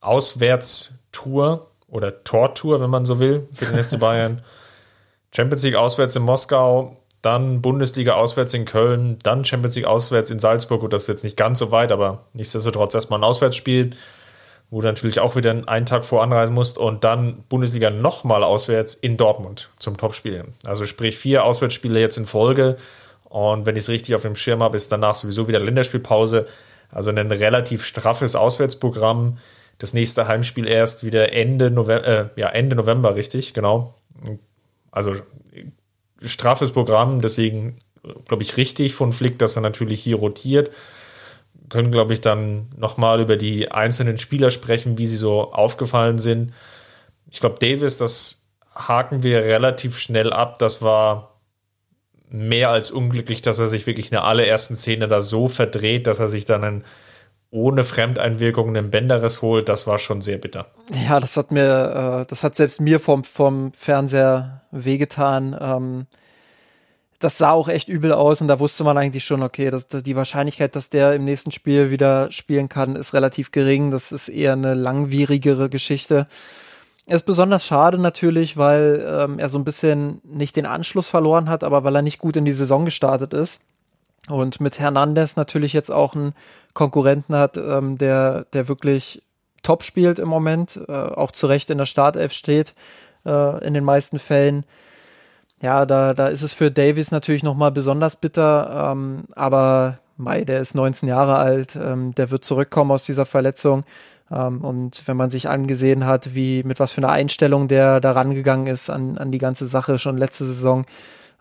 [0.00, 4.42] Auswärtstour oder Tortour, wenn man so will, für den FC Bayern.
[5.34, 10.40] Champions League auswärts in Moskau, dann Bundesliga auswärts in Köln, dann Champions League auswärts in
[10.40, 10.82] Salzburg.
[10.82, 13.90] Und das ist jetzt nicht ganz so weit, aber nichtsdestotrotz erstmal ein Auswärtsspiel,
[14.70, 16.78] wo du natürlich auch wieder einen Tag vor anreisen musst.
[16.78, 20.44] Und dann Bundesliga nochmal auswärts in Dortmund zum Topspiel.
[20.64, 22.76] Also sprich vier Auswärtsspiele jetzt in Folge.
[23.24, 26.48] Und wenn ich es richtig auf dem Schirm habe, ist danach sowieso wieder Länderspielpause.
[26.90, 29.38] Also ein relativ straffes Auswärtsprogramm
[29.78, 33.94] das nächste Heimspiel erst wieder Ende November, äh, ja, Ende November, richtig, genau.
[34.90, 35.14] Also
[36.22, 37.78] straffes Programm, deswegen
[38.26, 40.70] glaube ich richtig von Flick, dass er natürlich hier rotiert.
[41.70, 46.52] Können, glaube ich, dann nochmal über die einzelnen Spieler sprechen, wie sie so aufgefallen sind.
[47.30, 50.58] Ich glaube, Davis, das haken wir relativ schnell ab.
[50.58, 51.40] Das war
[52.28, 56.18] mehr als unglücklich, dass er sich wirklich in der allerersten Szene da so verdreht, dass
[56.18, 56.84] er sich dann einen
[57.54, 60.66] ohne Fremdeinwirkungen einen Bänderriss holt, das war schon sehr bitter.
[61.08, 65.56] Ja, das hat mir, äh, das hat selbst mir vom, vom Fernseher wehgetan.
[65.60, 66.06] Ähm,
[67.20, 70.02] das sah auch echt übel aus und da wusste man eigentlich schon, okay, dass, dass
[70.02, 73.92] die Wahrscheinlichkeit, dass der im nächsten Spiel wieder spielen kann, ist relativ gering.
[73.92, 76.26] Das ist eher eine langwierigere Geschichte.
[77.06, 81.48] Er ist besonders schade natürlich, weil ähm, er so ein bisschen nicht den Anschluss verloren
[81.48, 83.60] hat, aber weil er nicht gut in die Saison gestartet ist.
[84.28, 86.34] Und mit Hernandez natürlich jetzt auch einen
[86.72, 89.22] Konkurrenten hat, ähm, der, der wirklich
[89.62, 92.72] top spielt im Moment, äh, auch zu Recht in der Startelf steht,
[93.26, 94.64] äh, in den meisten Fällen.
[95.60, 100.60] Ja, da, da ist es für Davies natürlich nochmal besonders bitter, ähm, aber Mai, der
[100.60, 103.84] ist 19 Jahre alt, ähm, der wird zurückkommen aus dieser Verletzung.
[104.30, 108.12] Ähm, und wenn man sich angesehen hat, wie mit was für einer Einstellung der da
[108.12, 110.84] rangegangen ist an, an die ganze Sache schon letzte Saison,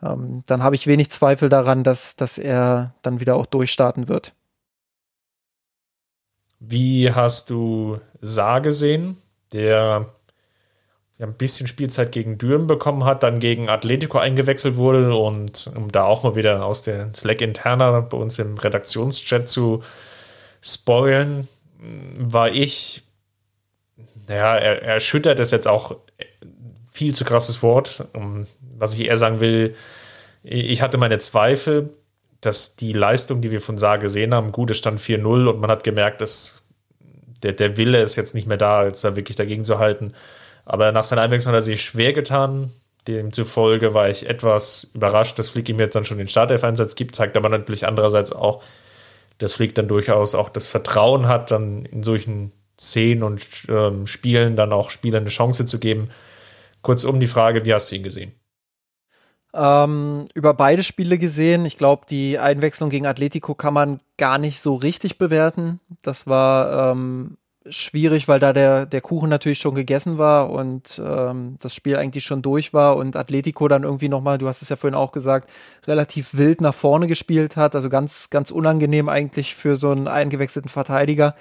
[0.03, 4.33] ähm, dann habe ich wenig Zweifel daran, dass, dass er dann wieder auch durchstarten wird.
[6.59, 9.17] Wie hast du Saar gesehen,
[9.51, 10.07] der
[11.19, 16.03] ein bisschen Spielzeit gegen Düren bekommen hat, dann gegen Atletico eingewechselt wurde und um da
[16.03, 19.83] auch mal wieder aus der Slack-Interna bei uns im Redaktionschat zu
[20.61, 21.47] spoilen,
[22.17, 23.03] war ich,
[24.27, 25.95] naja, er, erschüttert ist jetzt auch
[26.89, 28.07] viel zu krasses Wort.
[28.77, 29.75] Was ich eher sagen will,
[30.43, 31.91] ich hatte meine Zweifel,
[32.41, 35.71] dass die Leistung, die wir von Saar gesehen haben, gut, es stand 4-0 und man
[35.71, 36.61] hat gemerkt, dass
[37.41, 40.13] der, der Wille ist jetzt nicht mehr da, jetzt da wirklich dagegen zu halten.
[40.65, 42.71] Aber nach seiner Einwechslung hat er sich schwer getan.
[43.07, 47.35] Demzufolge war ich etwas überrascht, dass Flick ihm jetzt dann schon den Startelf-Einsatz gibt, zeigt
[47.35, 48.63] aber natürlich andererseits auch,
[49.39, 54.55] dass Flick dann durchaus auch das Vertrauen hat, dann in solchen Szenen und ähm, Spielen
[54.55, 56.09] dann auch Spielern eine Chance zu geben.
[56.81, 58.33] Kurzum die Frage, wie hast du ihn gesehen?
[59.55, 61.65] Ähm, über beide Spiele gesehen.
[61.65, 65.79] Ich glaube, die Einwechslung gegen Atletico kann man gar nicht so richtig bewerten.
[66.01, 67.37] Das war ähm,
[67.69, 72.25] schwierig, weil da der, der Kuchen natürlich schon gegessen war und ähm, das Spiel eigentlich
[72.25, 75.49] schon durch war und Atletico dann irgendwie nochmal, du hast es ja vorhin auch gesagt,
[75.85, 77.75] relativ wild nach vorne gespielt hat.
[77.75, 81.35] Also ganz, ganz unangenehm eigentlich für so einen eingewechselten Verteidiger.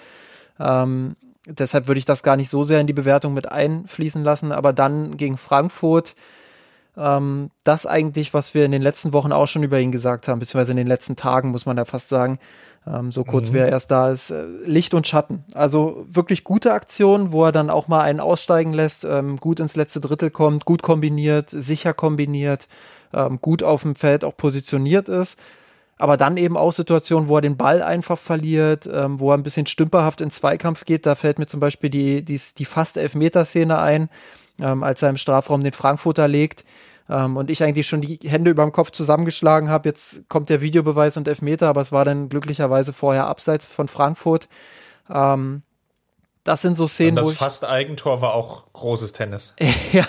[0.61, 4.53] Ähm, deshalb würde ich das gar nicht so sehr in die Bewertung mit einfließen lassen.
[4.53, 6.15] Aber dann gegen Frankfurt
[6.97, 10.39] ähm, das eigentlich, was wir in den letzten Wochen auch schon über ihn gesagt haben,
[10.39, 12.39] beziehungsweise in den letzten Tagen, muss man ja fast sagen,
[12.87, 13.55] ähm, so kurz mhm.
[13.55, 15.45] wie er erst da ist, äh, Licht und Schatten.
[15.55, 19.77] Also wirklich gute Aktion, wo er dann auch mal einen aussteigen lässt, ähm, gut ins
[19.77, 22.69] letzte Drittel kommt, gut kombiniert, sicher kombiniert,
[23.15, 25.39] ähm, gut auf dem Feld auch positioniert ist.
[25.97, 29.45] Aber dann eben auch Situationen, wo er den Ball einfach verliert, ähm, wo er ein
[29.45, 31.07] bisschen stümperhaft in Zweikampf geht.
[31.07, 34.11] Da fällt mir zum Beispiel die, die, die fast Elfmeterszene ein,
[34.61, 36.65] ähm, als er im Strafraum den Frankfurter legt
[37.09, 39.89] ähm, und ich eigentlich schon die Hände über dem Kopf zusammengeschlagen habe.
[39.89, 44.49] Jetzt kommt der Videobeweis und Elfmeter, aber es war dann glücklicherweise vorher abseits von Frankfurt.
[45.11, 45.63] Ähm,
[46.45, 49.55] das sind so Szenen, und das wo fast Eigentor war auch großes Tennis.
[49.93, 50.07] ja,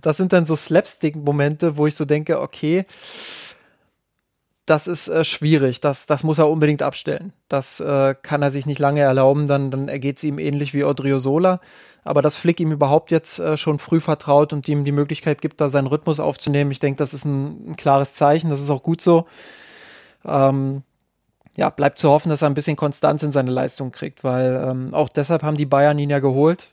[0.00, 2.84] das sind dann so Slapstick-Momente, wo ich so denke, okay,
[4.66, 5.80] das ist äh, schwierig.
[5.80, 7.32] Das, das muss er unbedingt abstellen.
[7.48, 9.46] Das äh, kann er sich nicht lange erlauben.
[9.46, 11.60] Dann, dann ergeht es ihm ähnlich wie Odriozola.
[12.02, 15.60] Aber dass Flick ihm überhaupt jetzt äh, schon früh vertraut und ihm die Möglichkeit gibt,
[15.60, 18.48] da seinen Rhythmus aufzunehmen, ich denke, das ist ein, ein, klares Zeichen.
[18.50, 19.26] Das ist auch gut so.
[20.24, 20.82] Ähm,
[21.56, 24.94] ja, bleibt zu hoffen, dass er ein bisschen Konstanz in seine Leistung kriegt, weil ähm,
[24.94, 26.68] auch deshalb haben die Bayern ihn ja geholt,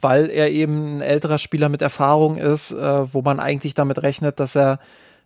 [0.00, 4.40] weil er eben ein älterer Spieler mit Erfahrung ist, äh, wo man eigentlich damit rechnet,
[4.40, 4.78] dass er,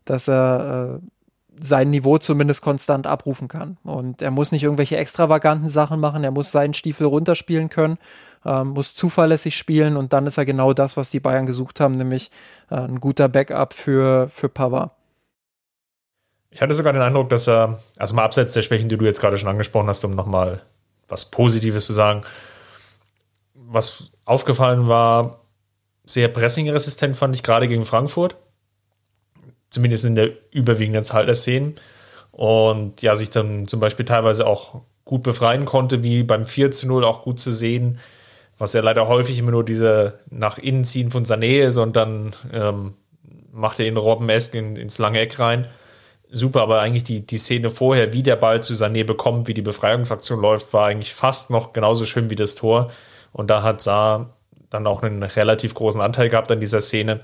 [0.05, 1.07] dass er äh,
[1.61, 3.77] sein Niveau zumindest konstant abrufen kann.
[3.85, 7.99] Und er muss nicht irgendwelche extravaganten Sachen machen, er muss seinen Stiefel runterspielen können,
[8.45, 11.95] äh, muss zuverlässig spielen und dann ist er genau das, was die Bayern gesucht haben,
[11.95, 12.31] nämlich
[12.71, 14.93] äh, ein guter Backup für, für Pava.
[16.51, 19.21] Ich hatte sogar den Eindruck, dass er, also mal abseits der Schwächen, die du jetzt
[19.21, 20.63] gerade schon angesprochen hast, um nochmal
[21.09, 22.23] was Positives zu sagen,
[23.55, 25.41] was aufgefallen war,
[26.05, 28.37] sehr pressingresistent fand ich gerade gegen Frankfurt
[29.75, 31.75] zumindest in der überwiegenden Zahl der Szenen.
[32.31, 36.87] Und ja, sich dann zum Beispiel teilweise auch gut befreien konnte, wie beim 4 zu
[36.87, 37.99] 0 auch gut zu sehen,
[38.59, 42.35] was ja leider häufig immer nur diese nach innen ziehen von Sané ist und dann
[42.53, 42.95] ähm,
[43.53, 45.67] macht er ihn Robben-esque in, ins lange Eck rein.
[46.31, 49.63] Super, aber eigentlich die, die Szene vorher, wie der Ball zu Sané bekommt, wie die
[49.63, 52.91] Befreiungsaktion läuft, war eigentlich fast noch genauso schön wie das Tor.
[53.33, 54.37] Und da hat Saar
[54.71, 57.21] dann auch einen relativ großen Anteil gehabt an dieser Szene.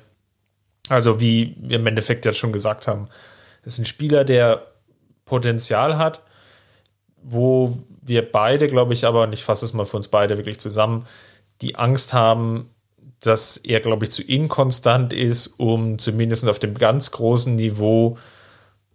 [0.91, 3.09] Also wie wir im Endeffekt jetzt schon gesagt haben,
[3.65, 4.67] ist ein Spieler, der
[5.25, 6.23] Potenzial hat,
[7.23, 10.59] wo wir beide, glaube ich, aber, und ich fasse es mal für uns beide wirklich
[10.59, 11.07] zusammen,
[11.61, 12.71] die Angst haben,
[13.21, 18.19] dass er, glaube ich, zu inkonstant ist, um zumindest auf dem ganz großen Niveau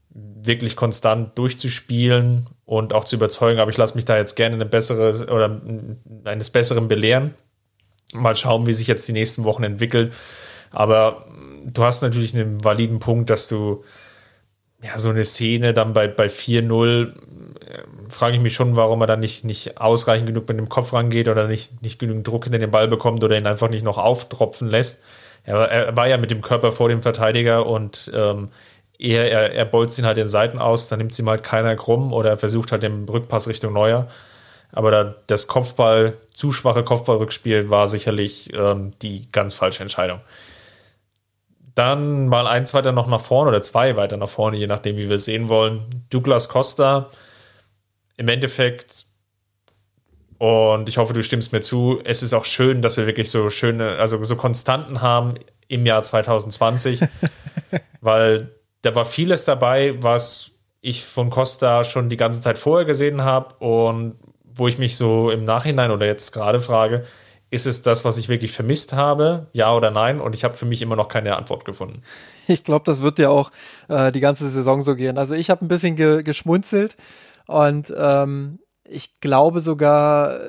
[0.09, 3.59] wirklich konstant durchzuspielen und auch zu überzeugen.
[3.59, 5.61] Aber ich lasse mich da jetzt gerne eine bessere oder
[6.25, 7.35] eines Besseren belehren.
[8.13, 10.11] Mal schauen, wie sich jetzt die nächsten Wochen entwickeln.
[10.71, 11.25] Aber
[11.65, 13.83] du hast natürlich einen validen Punkt, dass du
[14.83, 17.13] ja so eine Szene dann bei, bei 4-0
[17.65, 20.93] äh, frage ich mich schon, warum er dann nicht, nicht ausreichend genug mit dem Kopf
[20.93, 23.97] rangeht oder nicht, nicht genügend Druck hinter den Ball bekommt oder ihn einfach nicht noch
[23.97, 25.01] auftropfen lässt.
[25.43, 28.49] Er, er war ja mit dem Körper vor dem Verteidiger und ähm,
[28.99, 32.13] er, er, er bolzt ihn halt den Seiten aus, dann nimmt sie mal keiner krumm
[32.13, 34.07] oder er versucht halt den Rückpass Richtung Neuer.
[34.71, 40.19] Aber da, das Kopfball, zu schwache Kopfballrückspiel war sicherlich ähm, die ganz falsche Entscheidung.
[41.75, 45.09] Dann mal eins weiter noch nach vorne oder zwei weiter nach vorne, je nachdem, wie
[45.09, 46.05] wir es sehen wollen.
[46.09, 47.09] Douglas Costa
[48.17, 49.05] im Endeffekt,
[50.37, 53.49] und ich hoffe, du stimmst mir zu, es ist auch schön, dass wir wirklich so
[53.49, 55.35] schöne, also so Konstanten haben
[55.67, 57.01] im Jahr 2020,
[58.01, 63.23] weil da war vieles dabei, was ich von Costa schon die ganze Zeit vorher gesehen
[63.23, 67.05] habe und wo ich mich so im Nachhinein oder jetzt gerade frage,
[67.49, 69.47] ist es das, was ich wirklich vermisst habe?
[69.53, 70.19] Ja oder nein?
[70.19, 72.01] Und ich habe für mich immer noch keine Antwort gefunden.
[72.47, 73.49] Ich glaube, das wird ja auch
[73.87, 75.17] äh, die ganze Saison so gehen.
[75.17, 76.95] Also ich habe ein bisschen ge geschmunzelt
[77.47, 80.39] und ähm, ich glaube sogar,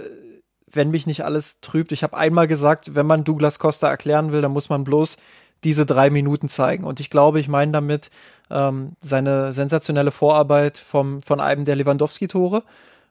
[0.71, 4.43] wenn mich nicht alles trübt, ich habe einmal gesagt, wenn man Douglas Costa erklären will,
[4.43, 5.17] dann muss man bloß
[5.65, 6.85] diese drei Minuten zeigen.
[6.85, 8.11] Und ich glaube, ich meine damit
[8.51, 12.63] ähm, seine sensationelle Vorarbeit vom, von einem der Lewandowski-Tore.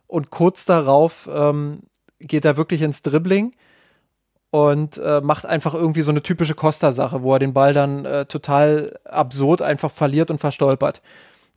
[0.08, 1.82] Und kurz darauf ähm,
[2.20, 3.52] geht er wirklich ins Dribbling
[4.56, 8.26] und äh, macht einfach irgendwie so eine typische Costa-Sache, wo er den Ball dann äh,
[8.26, 11.02] total absurd einfach verliert und verstolpert.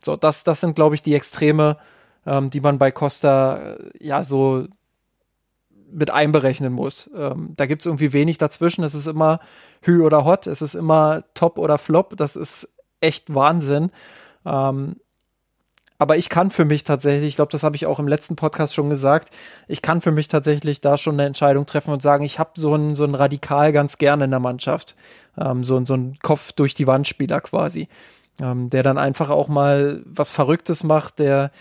[0.03, 1.77] So, das, das sind, glaube ich, die Extreme,
[2.25, 4.65] ähm, die man bei Costa äh, ja so
[5.89, 7.09] mit einberechnen muss.
[7.15, 8.83] Ähm, da gibt es irgendwie wenig dazwischen.
[8.83, 9.39] Es ist immer
[9.81, 12.17] Hü oder Hot, es ist immer Top oder Flop.
[12.17, 12.67] Das ist
[12.99, 13.91] echt Wahnsinn.
[14.45, 14.97] Ähm,
[15.99, 18.73] aber ich kann für mich tatsächlich, ich glaube, das habe ich auch im letzten Podcast
[18.73, 19.29] schon gesagt,
[19.67, 22.73] ich kann für mich tatsächlich da schon eine Entscheidung treffen und sagen, ich habe so
[22.73, 24.95] einen so einen Radikal ganz gerne in der Mannschaft.
[25.37, 27.89] Ähm, so, so einen Kopf durch die Wand Spieler quasi.
[28.41, 31.51] Ähm, der dann einfach auch mal was Verrücktes macht, der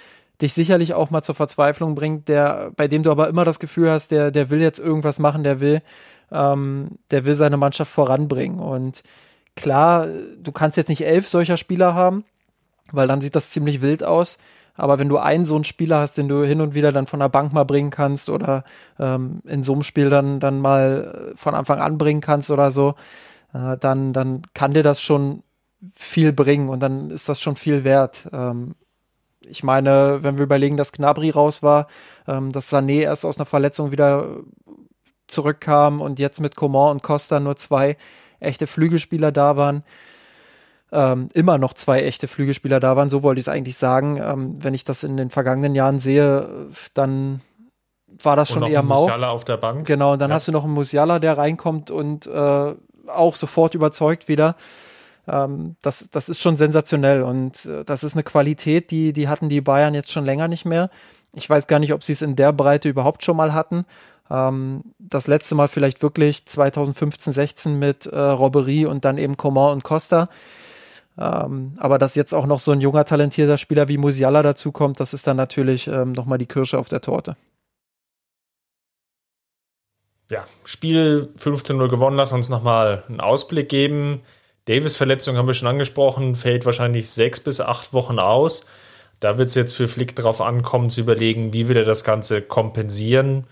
[0.41, 3.91] dich sicherlich auch mal zur Verzweiflung bringt, der, bei dem du aber immer das Gefühl
[3.91, 5.83] hast, der, der will jetzt irgendwas machen, der will,
[6.31, 8.61] ähm, der will seine Mannschaft voranbringen.
[8.61, 9.03] Und
[9.57, 10.07] klar,
[10.41, 12.25] du kannst jetzt nicht elf solcher Spieler haben,
[12.93, 14.39] weil dann sieht das ziemlich wild aus.
[14.75, 17.19] Aber wenn du einen so einen Spieler hast, den du hin und wieder dann von
[17.21, 18.63] der Bank mal bringen kannst oder
[18.99, 22.95] ähm, in so einem Spiel dann, dann mal von Anfang an bringen kannst oder so,
[23.53, 25.43] äh, dann, dann kann dir das schon
[25.95, 28.29] viel bringen und dann ist das schon viel wert.
[28.33, 28.77] Ähm,
[29.41, 31.89] ich meine, wenn wir überlegen, dass Gnabry raus war,
[32.27, 34.43] ähm, dass Sané erst aus einer Verletzung wieder
[35.27, 37.97] zurückkam und jetzt mit Coman und Costa nur zwei
[38.41, 39.83] echte Flügelspieler da waren,
[40.93, 44.19] ähm, immer noch zwei echte Flügelspieler da waren, so wollte ich es eigentlich sagen.
[44.23, 47.41] Ähm, wenn ich das in den vergangenen Jahren sehe, dann
[48.23, 49.03] war das schon eher mau.
[49.03, 49.87] Musiala auf der Bank.
[49.87, 50.37] Genau, und dann ja.
[50.37, 52.75] hast du noch einen Musiala, der reinkommt und äh,
[53.07, 54.57] auch sofort überzeugt wieder.
[55.27, 59.49] Ähm, das, das ist schon sensationell und äh, das ist eine Qualität, die, die hatten
[59.49, 60.91] die Bayern jetzt schon länger nicht mehr.
[61.35, 63.85] Ich weiß gar nicht, ob sie es in der Breite überhaupt schon mal hatten.
[64.31, 69.73] Ähm, das letzte Mal vielleicht wirklich 2015, 16 mit äh, Robbery und dann eben Coman
[69.73, 70.29] und Costa.
[71.19, 75.15] Ähm, aber dass jetzt auch noch so ein junger, talentierter Spieler wie Musiala dazukommt, das
[75.15, 77.37] ist dann natürlich ähm, nochmal die Kirsche auf der Torte.
[80.31, 84.21] Ja, Spiel 15-0 gewonnen, lass uns nochmal einen Ausblick geben.
[84.67, 88.67] Davis-Verletzung haben wir schon angesprochen, fällt wahrscheinlich sechs bis acht Wochen aus.
[89.21, 92.43] Da wird es jetzt für Flick darauf ankommen, zu überlegen, wie will er das Ganze
[92.43, 93.47] kompensieren.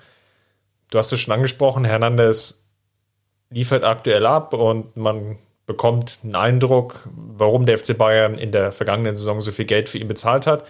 [0.90, 2.68] Du hast es schon angesprochen, Hernandez
[3.50, 9.16] liefert aktuell ab und man bekommt einen Eindruck, warum der FC Bayern in der vergangenen
[9.16, 10.64] Saison so viel Geld für ihn bezahlt hat.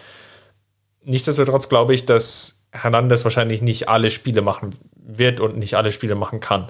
[1.04, 6.14] Nichtsdestotrotz glaube ich, dass Hernandez wahrscheinlich nicht alle Spiele machen wird und nicht alle Spiele
[6.14, 6.66] machen kann.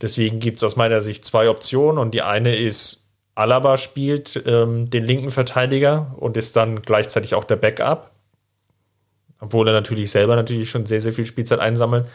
[0.00, 4.88] Deswegen gibt es aus meiner Sicht zwei Optionen und die eine ist, Alaba spielt ähm,
[4.88, 8.10] den linken Verteidiger und ist dann gleichzeitig auch der Backup,
[9.40, 12.06] obwohl er natürlich selber natürlich schon sehr, sehr viel Spielzeit einsammelt.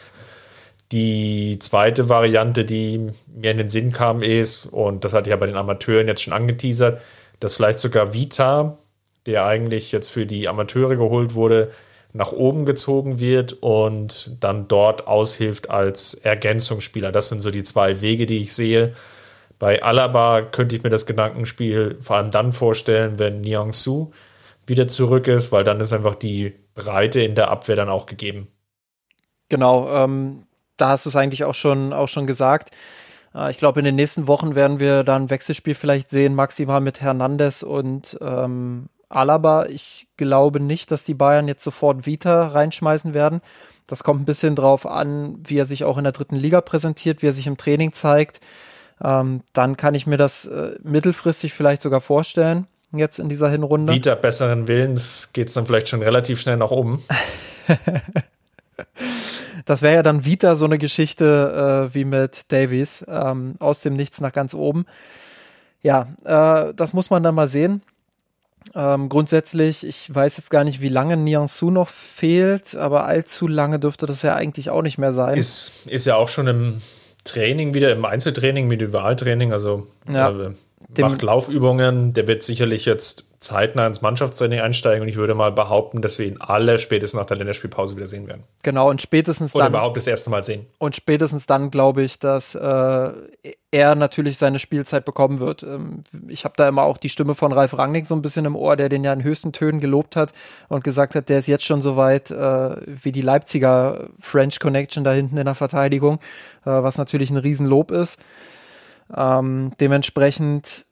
[0.92, 5.38] Die zweite Variante, die mir in den Sinn kam, ist, und das hatte ich ja
[5.38, 7.02] bei den Amateuren jetzt schon angeteasert,
[7.40, 8.78] dass vielleicht sogar Vita,
[9.26, 11.72] der eigentlich jetzt für die Amateure geholt wurde,
[12.14, 17.12] nach oben gezogen wird und dann dort aushilft als Ergänzungsspieler.
[17.12, 18.94] Das sind so die zwei Wege, die ich sehe.
[19.60, 24.12] Bei Alaba könnte ich mir das Gedankenspiel vor allem dann vorstellen, wenn Niang Su
[24.66, 28.48] wieder zurück ist, weil dann ist einfach die Breite in der Abwehr dann auch gegeben.
[29.50, 30.44] Genau, ähm,
[30.82, 32.72] da hast du es eigentlich auch schon, auch schon gesagt.
[33.36, 36.82] Äh, ich glaube, in den nächsten Wochen werden wir da ein Wechselspiel vielleicht sehen, maximal
[36.82, 39.66] mit Hernandez und ähm, Alaba.
[39.68, 43.42] Ich glaube nicht, dass die Bayern jetzt sofort Vita reinschmeißen werden.
[43.88, 47.22] Das kommt ein bisschen drauf an, wie er sich auch in der dritten Liga präsentiert,
[47.22, 48.40] wie er sich im Training zeigt.
[49.04, 53.94] Ähm, dann kann ich mir das äh, mittelfristig vielleicht sogar vorstellen, jetzt in dieser Hinrunde.
[53.94, 57.04] Vita besseren Willens geht es dann vielleicht schon relativ schnell nach oben.
[59.66, 63.96] Das wäre ja dann wieder so eine Geschichte äh, wie mit Davies, ähm, aus dem
[63.96, 64.86] Nichts nach ganz oben.
[65.82, 67.82] Ja, äh, das muss man dann mal sehen.
[68.76, 73.80] Ähm, grundsätzlich, ich weiß jetzt gar nicht, wie lange Niansu noch fehlt, aber allzu lange
[73.80, 75.38] dürfte das ja eigentlich auch nicht mehr sein.
[75.38, 76.82] Ist, ist ja auch schon im
[77.24, 80.30] Training wieder, im Einzeltraining, Individualtraining, also ja.
[80.30, 80.52] äh,
[80.98, 86.04] macht Laufübungen, der wird sicherlich jetzt zeitnah ins Mannschaftstraining einsteigen und ich würde mal behaupten,
[86.04, 88.44] dass wir ihn alle spätestens nach der Länderspielpause wieder sehen werden.
[88.62, 89.74] Genau, und spätestens Oder dann.
[89.74, 90.68] Oder überhaupt das erste Mal sehen.
[90.78, 93.12] Und spätestens dann glaube ich, dass äh,
[93.72, 95.64] er natürlich seine Spielzeit bekommen wird.
[95.64, 98.56] Ähm, ich habe da immer auch die Stimme von Ralf Rangnick so ein bisschen im
[98.56, 100.34] Ohr, der den ja in höchsten Tönen gelobt hat
[100.70, 105.04] und gesagt hat, der ist jetzt schon so weit äh, wie die Leipziger French Connection
[105.04, 106.20] da hinten in der Verteidigung,
[106.64, 108.20] äh, was natürlich ein Riesenlob ist.
[109.16, 110.86] Ähm, dementsprechend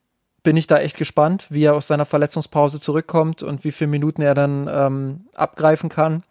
[0.44, 4.22] bin ich da echt gespannt, wie er aus seiner Verletzungspause zurückkommt und wie viele Minuten
[4.22, 6.24] er dann ähm, abgreifen kann.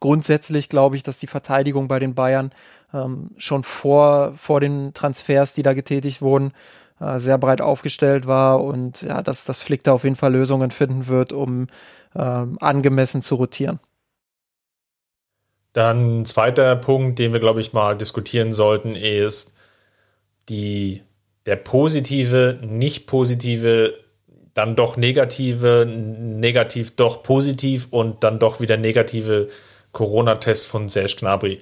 [0.00, 2.52] Grundsätzlich glaube ich, dass die Verteidigung bei den Bayern
[2.92, 6.52] ähm, schon vor, vor den Transfers, die da getätigt wurden,
[7.00, 10.70] äh, sehr breit aufgestellt war und ja, dass das Flick da auf jeden Fall Lösungen
[10.70, 11.66] finden wird, um
[12.14, 13.80] ähm, angemessen zu rotieren.
[15.72, 19.54] Dann zweiter Punkt, den wir, glaube ich, mal diskutieren sollten, ist
[20.48, 21.02] die
[21.46, 23.94] der positive, nicht positive,
[24.54, 29.48] dann doch negative, negativ doch positiv und dann doch wieder negative
[29.92, 31.60] Corona-Test von Serge Gnabry.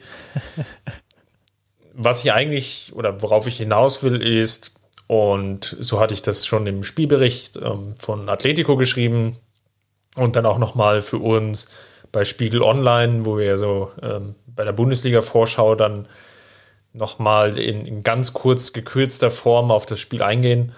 [1.92, 4.72] Was ich eigentlich oder worauf ich hinaus will, ist,
[5.06, 9.36] und so hatte ich das schon im Spielbericht ähm, von Atletico geschrieben
[10.16, 11.68] und dann auch nochmal für uns
[12.10, 16.06] bei Spiegel Online, wo wir so ähm, bei der Bundesliga-Vorschau dann
[16.94, 20.72] nochmal in, in ganz kurz gekürzter Form auf das Spiel eingehen.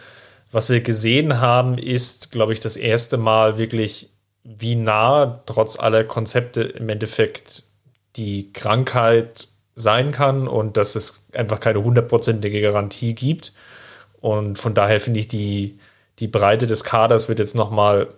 [0.51, 4.11] Was wir gesehen haben, ist, glaube ich, das erste Mal wirklich,
[4.43, 7.65] wie nah trotz aller Konzepte im Endeffekt
[8.17, 13.53] die Krankheit sein kann und dass es einfach keine hundertprozentige Garantie gibt.
[14.21, 15.79] Und von daher finde ich, die,
[16.19, 18.09] die Breite des Kaders wird jetzt nochmal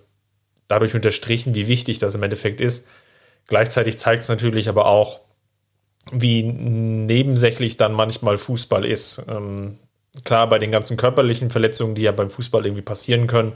[0.69, 2.87] dadurch unterstrichen, wie wichtig das im Endeffekt ist.
[3.49, 5.21] Gleichzeitig zeigt es natürlich aber auch,
[6.13, 9.23] wie nebensächlich dann manchmal Fußball ist.
[9.29, 9.79] Ähm,
[10.25, 13.53] klar, bei den ganzen körperlichen Verletzungen, die ja beim Fußball irgendwie passieren können,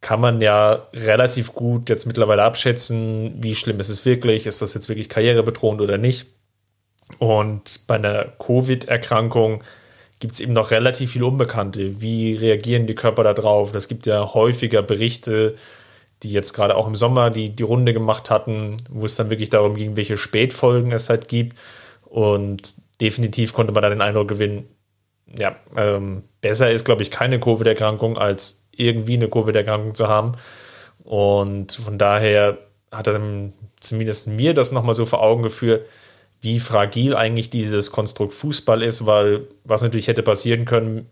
[0.00, 4.74] kann man ja relativ gut jetzt mittlerweile abschätzen, wie schlimm ist es wirklich, ist das
[4.74, 6.26] jetzt wirklich karrierebedrohend oder nicht.
[7.18, 9.64] Und bei einer Covid-Erkrankung
[10.20, 12.00] gibt es eben noch relativ viel Unbekannte.
[12.00, 13.72] Wie reagieren die Körper darauf?
[13.72, 15.54] Das gibt ja häufiger Berichte,
[16.22, 19.50] die jetzt gerade auch im Sommer die, die Runde gemacht hatten, wo es dann wirklich
[19.50, 21.56] darum ging, welche Spätfolgen es halt gibt.
[22.04, 24.68] Und definitiv konnte man da den Eindruck gewinnen,
[25.36, 30.32] ja, ähm, besser ist, glaube ich, keine Covid-Erkrankung, als irgendwie eine Covid-Erkrankung zu haben.
[31.04, 32.58] Und von daher
[32.90, 33.20] hat er
[33.80, 35.86] zumindest mir das nochmal so vor Augen geführt,
[36.40, 41.10] wie fragil eigentlich dieses Konstrukt Fußball ist, weil was natürlich hätte passieren können,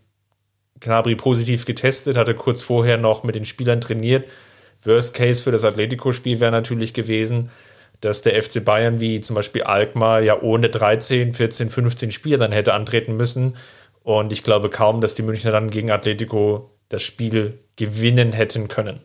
[0.79, 4.27] Gnabry positiv getestet, hatte kurz vorher noch mit den Spielern trainiert.
[4.87, 7.51] Worst Case für das Atletico-Spiel wäre natürlich gewesen,
[8.01, 12.51] dass der FC Bayern wie zum Beispiel Alkmaar ja ohne 13, 14, 15 Spieler dann
[12.51, 13.57] hätte antreten müssen.
[14.03, 19.01] Und ich glaube kaum, dass die Münchner dann gegen Atletico das Spiel gewinnen hätten können.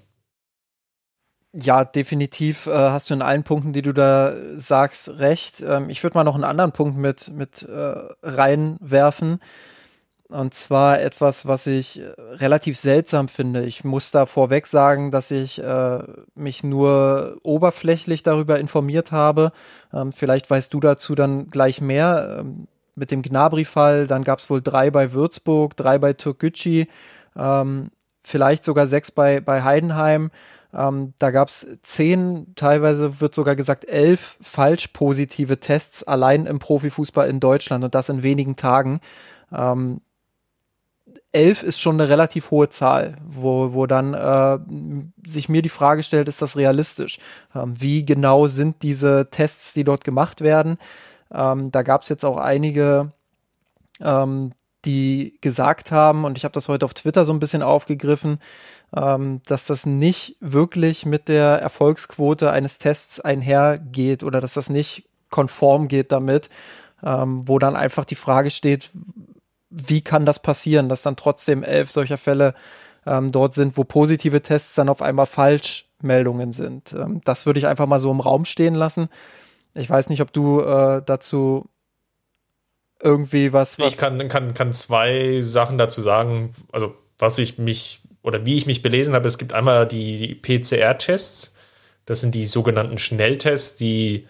[1.55, 5.61] Ja, definitiv äh, hast du in allen Punkten, die du da sagst, recht.
[5.61, 9.39] Ähm, ich würde mal noch einen anderen Punkt mit, mit äh, reinwerfen.
[10.33, 13.65] Und zwar etwas, was ich äh, relativ seltsam finde.
[13.65, 15.99] Ich muss da vorweg sagen, dass ich äh,
[16.35, 19.53] mich nur oberflächlich darüber informiert habe.
[19.93, 22.39] Ähm, vielleicht weißt du dazu dann gleich mehr.
[22.41, 26.85] Ähm, mit dem Gnabry-Fall, dann gab es wohl drei bei Würzburg, drei bei Türkgücü,
[27.37, 27.91] ähm,
[28.23, 30.31] vielleicht sogar sechs bei, bei Heidenheim.
[30.75, 36.59] Ähm, da gab es zehn, teilweise wird sogar gesagt elf falsch positive Tests allein im
[36.59, 39.01] Profifußball in Deutschland und das in wenigen Tagen.
[39.53, 40.01] Ähm,
[41.33, 44.59] elf ist schon eine relativ hohe Zahl, wo, wo dann äh,
[45.27, 47.19] sich mir die Frage stellt, ist das realistisch?
[47.55, 50.77] Ähm, wie genau sind diese Tests, die dort gemacht werden?
[51.33, 53.13] Ähm, da gab es jetzt auch einige,
[54.01, 54.53] ähm,
[54.85, 58.39] die gesagt haben, und ich habe das heute auf Twitter so ein bisschen aufgegriffen,
[58.95, 65.09] ähm, dass das nicht wirklich mit der Erfolgsquote eines Tests einhergeht oder dass das nicht
[65.31, 66.51] konform geht damit,
[67.03, 68.91] ähm, wo dann einfach die Frage steht,
[69.73, 72.55] wie kann das passieren, dass dann trotzdem elf solcher Fälle
[73.07, 76.93] ähm, dort sind, wo positive Tests dann auf einmal Falschmeldungen sind.
[76.93, 79.09] Ähm, das würde ich einfach mal so im Raum stehen lassen.
[79.75, 81.69] Ich weiß nicht, ob du äh, dazu
[83.01, 83.95] irgendwie was, was.
[83.95, 86.51] Ich kann, kann, kann zwei Sachen dazu sagen.
[86.71, 90.35] Also, was ich mich oder wie ich mich belesen habe, es gibt einmal die, die
[90.35, 91.55] PCR-Tests.
[92.05, 94.27] Das sind die sogenannten Schnelltests, die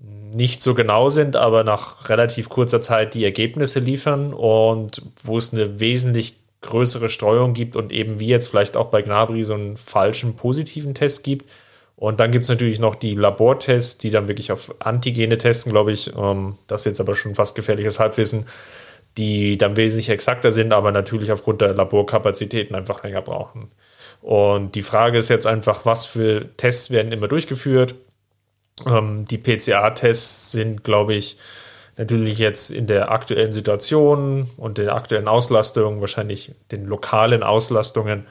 [0.00, 5.52] nicht so genau sind, aber nach relativ kurzer Zeit die Ergebnisse liefern und wo es
[5.52, 9.76] eine wesentlich größere Streuung gibt und eben wie jetzt vielleicht auch bei Gnabry so einen
[9.76, 11.50] falschen positiven Test gibt.
[11.96, 15.92] Und dann gibt es natürlich noch die Labortests, die dann wirklich auf Antigene testen, glaube
[15.92, 16.16] ich.
[16.16, 18.46] Ähm, das ist jetzt aber schon fast gefährliches Halbwissen,
[19.18, 23.70] die dann wesentlich exakter sind, aber natürlich aufgrund der Laborkapazitäten einfach länger brauchen.
[24.22, 27.94] Und die Frage ist jetzt einfach, was für Tests werden immer durchgeführt?
[28.86, 31.38] Ähm, die PCA-Tests sind, glaube ich,
[31.96, 38.26] natürlich jetzt in der aktuellen Situation und der aktuellen Auslastung, wahrscheinlich den lokalen Auslastungen,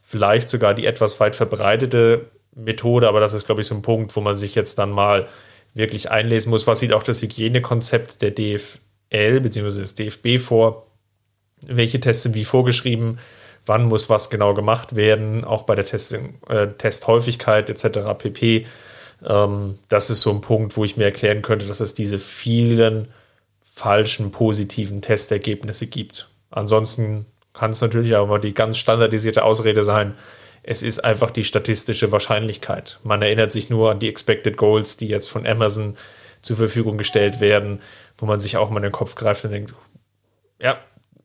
[0.00, 4.14] vielleicht sogar die etwas weit verbreitete Methode, aber das ist, glaube ich, so ein Punkt,
[4.16, 5.26] wo man sich jetzt dann mal
[5.74, 6.66] wirklich einlesen muss.
[6.66, 9.80] Was sieht auch das Hygienekonzept der DFL bzw.
[9.80, 10.86] des DFB vor?
[11.66, 13.18] Welche Tests sind wie vorgeschrieben?
[13.64, 15.44] Wann muss was genau gemacht werden?
[15.44, 18.18] Auch bei der Testing, äh, Testhäufigkeit etc.
[18.18, 18.66] pp.
[19.26, 23.08] Ähm, das ist so ein Punkt, wo ich mir erklären könnte, dass es diese vielen
[23.60, 26.28] falschen positiven Testergebnisse gibt.
[26.50, 30.14] Ansonsten kann es natürlich auch mal die ganz standardisierte Ausrede sein,
[30.62, 33.00] es ist einfach die statistische Wahrscheinlichkeit.
[33.02, 35.96] Man erinnert sich nur an die Expected Goals, die jetzt von Amazon
[36.40, 37.80] zur Verfügung gestellt werden,
[38.18, 39.74] wo man sich auch mal in den Kopf greift und denkt,
[40.60, 40.78] ja,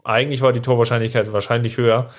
[0.03, 2.11] eigentlich war die Torwahrscheinlichkeit wahrscheinlich höher.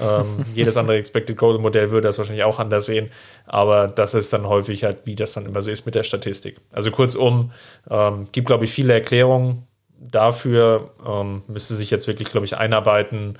[0.00, 3.10] Ähm, jedes andere Expected Goal Modell würde das wahrscheinlich auch anders sehen,
[3.46, 6.56] aber das ist dann häufig halt, wie das dann immer so ist mit der Statistik.
[6.72, 7.52] Also kurzum,
[7.90, 9.66] ähm, gibt glaube ich viele Erklärungen
[9.98, 13.38] dafür, ähm, müsste sich jetzt wirklich glaube ich einarbeiten,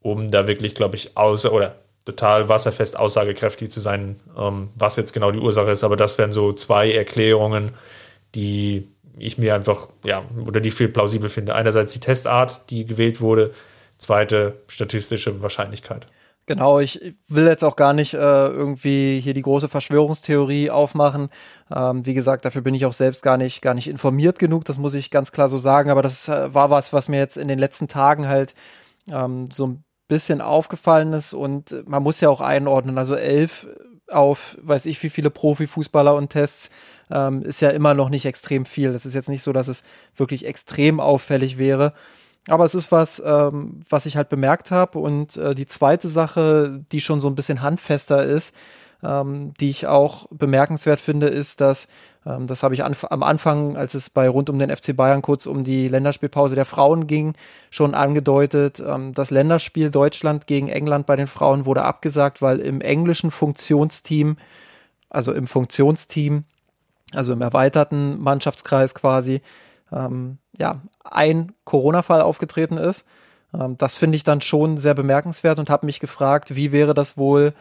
[0.00, 5.12] um da wirklich glaube ich außer oder total wasserfest aussagekräftig zu sein, ähm, was jetzt
[5.12, 5.84] genau die Ursache ist.
[5.84, 7.70] Aber das wären so zwei Erklärungen,
[8.34, 11.54] die ich mir einfach, ja, oder die viel plausibel finde.
[11.54, 13.52] Einerseits die Testart, die gewählt wurde,
[14.04, 16.06] zweite statistische Wahrscheinlichkeit.
[16.46, 21.30] Genau, ich will jetzt auch gar nicht äh, irgendwie hier die große Verschwörungstheorie aufmachen.
[21.74, 24.76] Ähm, wie gesagt, dafür bin ich auch selbst gar nicht, gar nicht informiert genug, das
[24.76, 25.88] muss ich ganz klar so sagen.
[25.88, 28.54] Aber das äh, war was, was mir jetzt in den letzten Tagen halt
[29.10, 33.66] ähm, so ein bisschen aufgefallen ist und man muss ja auch einordnen, also elf
[34.10, 36.68] auf weiß ich wie viele Profifußballer und Tests
[37.10, 38.90] ähm, ist ja immer noch nicht extrem viel.
[38.90, 39.82] Es ist jetzt nicht so, dass es
[40.14, 41.94] wirklich extrem auffällig wäre.
[42.48, 44.98] Aber es ist was, ähm, was ich halt bemerkt habe.
[44.98, 48.54] Und äh, die zweite Sache, die schon so ein bisschen handfester ist,
[49.04, 51.88] ähm, die ich auch bemerkenswert finde, ist, dass,
[52.26, 55.22] ähm, das habe ich anf am Anfang, als es bei rund um den FC Bayern
[55.22, 57.34] kurz um die Länderspielpause der Frauen ging,
[57.70, 62.80] schon angedeutet, ähm, das Länderspiel Deutschland gegen England bei den Frauen wurde abgesagt, weil im
[62.80, 64.36] englischen Funktionsteam,
[65.10, 66.44] also im Funktionsteam,
[67.14, 69.40] also im erweiterten Mannschaftskreis quasi,
[69.94, 73.06] ähm, ja, ein Corona-Fall aufgetreten ist.
[73.54, 77.16] Ähm, das finde ich dann schon sehr bemerkenswert und habe mich gefragt, wie wäre das
[77.16, 77.52] wohl,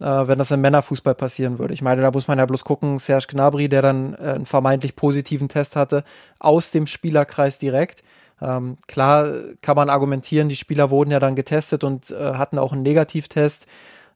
[0.00, 1.74] äh, wenn das im Männerfußball passieren würde.
[1.74, 4.96] Ich meine, da muss man ja bloß gucken, Serge Gnabry, der dann äh, einen vermeintlich
[4.96, 6.04] positiven Test hatte,
[6.38, 8.02] aus dem Spielerkreis direkt.
[8.40, 9.30] Ähm, klar
[9.62, 13.66] kann man argumentieren, die Spieler wurden ja dann getestet und äh, hatten auch einen Negativtest.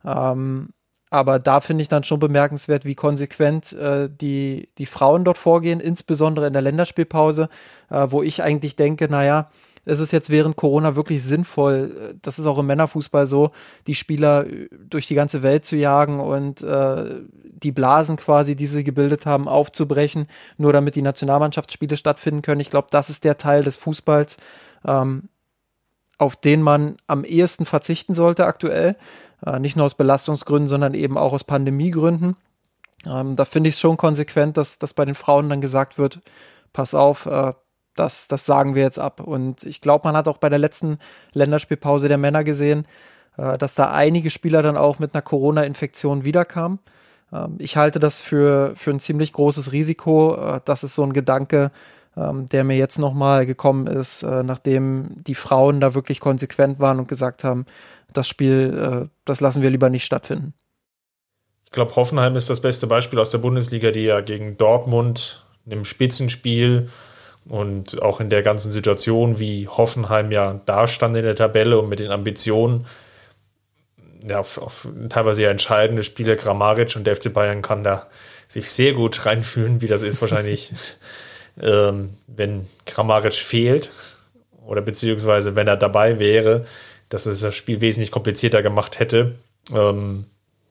[0.04, 0.70] Ähm,
[1.10, 5.80] aber da finde ich dann schon bemerkenswert, wie konsequent äh, die, die Frauen dort vorgehen,
[5.80, 7.48] insbesondere in der Länderspielpause,
[7.90, 9.50] äh, wo ich eigentlich denke, naja,
[9.84, 13.50] es ist jetzt während Corona wirklich sinnvoll, das ist auch im Männerfußball so,
[13.86, 18.66] die Spieler äh, durch die ganze Welt zu jagen und äh, die Blasen quasi, die
[18.66, 20.26] sie gebildet haben, aufzubrechen,
[20.58, 22.60] nur damit die Nationalmannschaftsspiele stattfinden können.
[22.60, 24.36] Ich glaube, das ist der Teil des Fußballs,
[24.86, 25.28] ähm,
[26.18, 28.96] auf den man am ehesten verzichten sollte aktuell.
[29.44, 32.36] Äh, nicht nur aus Belastungsgründen, sondern eben auch aus Pandemiegründen.
[33.06, 36.20] Ähm, da finde ich es schon konsequent, dass, dass bei den Frauen dann gesagt wird,
[36.72, 37.52] pass auf, äh,
[37.96, 39.20] das, das sagen wir jetzt ab.
[39.20, 40.98] Und ich glaube, man hat auch bei der letzten
[41.32, 42.86] Länderspielpause der Männer gesehen,
[43.36, 46.78] äh, dass da einige Spieler dann auch mit einer Corona-Infektion wiederkamen.
[47.32, 50.34] Ähm, ich halte das für, für ein ziemlich großes Risiko.
[50.36, 51.70] Äh, das ist so ein Gedanke,
[52.16, 56.98] ähm, der mir jetzt nochmal gekommen ist, äh, nachdem die Frauen da wirklich konsequent waren
[56.98, 57.66] und gesagt haben,
[58.12, 60.54] das Spiel, äh, das lassen wir lieber nicht stattfinden.
[61.66, 65.84] Ich glaube, Hoffenheim ist das beste Beispiel aus der Bundesliga, die ja gegen Dortmund einem
[65.84, 66.88] Spitzenspiel
[67.44, 71.98] und auch in der ganzen Situation, wie Hoffenheim ja dastand in der Tabelle und mit
[71.98, 72.86] den Ambitionen,
[74.26, 78.06] ja, auf, auf teilweise ja entscheidende Spiele, Grammaric und der FC Bayern kann da
[78.48, 80.72] sich sehr gut reinfühlen, wie das ist wahrscheinlich,
[81.62, 83.90] ähm, wenn Grammaric fehlt
[84.66, 86.66] oder beziehungsweise wenn er dabei wäre,
[87.10, 89.34] dass es das Spiel wesentlich komplizierter gemacht hätte.
[89.70, 90.24] Ähm,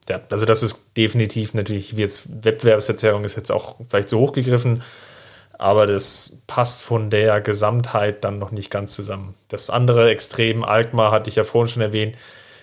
[0.08, 4.82] ja, also das ist definitiv natürlich, wie jetzt Wettbewerbsverzerrung ist jetzt auch vielleicht so hochgegriffen,
[5.52, 9.34] aber das passt von der Gesamtheit dann noch nicht ganz zusammen.
[9.48, 12.16] Das andere Extrem, Alkmaar hatte ich ja vorhin schon erwähnt,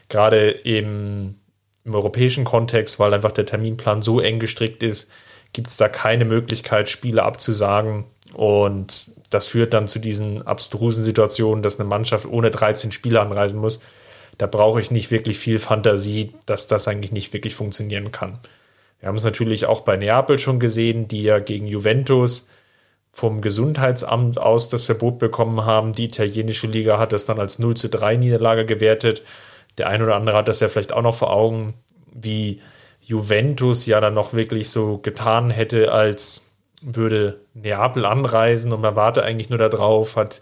[0.09, 1.39] gerade eben
[1.85, 5.09] im europäischen Kontext, weil einfach der Terminplan so eng gestrickt ist,
[5.53, 8.05] gibt es da keine Möglichkeit, Spiele abzusagen.
[8.33, 13.59] Und das führt dann zu diesen abstrusen Situationen, dass eine Mannschaft ohne 13 Spieler anreisen
[13.59, 13.79] muss.
[14.37, 18.39] Da brauche ich nicht wirklich viel Fantasie, dass das eigentlich nicht wirklich funktionieren kann.
[18.99, 22.47] Wir haben es natürlich auch bei Neapel schon gesehen, die ja gegen Juventus
[23.11, 25.93] vom Gesundheitsamt aus das Verbot bekommen haben.
[25.93, 29.23] Die italienische Liga hat das dann als 0 zu 3 Niederlage gewertet.
[29.77, 31.73] Der ein oder andere hat das ja vielleicht auch noch vor Augen,
[32.13, 32.61] wie
[33.01, 36.46] Juventus ja dann noch wirklich so getan hätte, als
[36.81, 40.41] würde Neapel anreisen und man warte eigentlich nur darauf, hat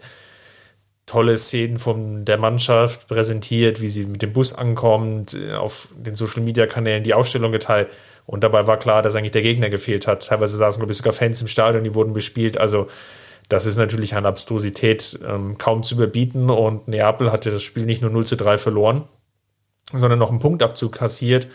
[1.06, 6.42] tolle Szenen von der Mannschaft präsentiert, wie sie mit dem Bus ankommt, auf den Social
[6.42, 7.88] Media Kanälen die Ausstellung geteilt.
[8.26, 10.26] Und dabei war klar, dass eigentlich der Gegner gefehlt hat.
[10.26, 12.58] Teilweise saßen, glaube ich, sogar Fans im Stadion, die wurden bespielt.
[12.58, 12.88] Also,
[13.48, 16.50] das ist natürlich an Abstrusität ähm, kaum zu überbieten.
[16.50, 19.04] Und Neapel hatte das Spiel nicht nur 0 zu 3 verloren,
[19.92, 21.46] sondern noch einen Punktabzug kassiert.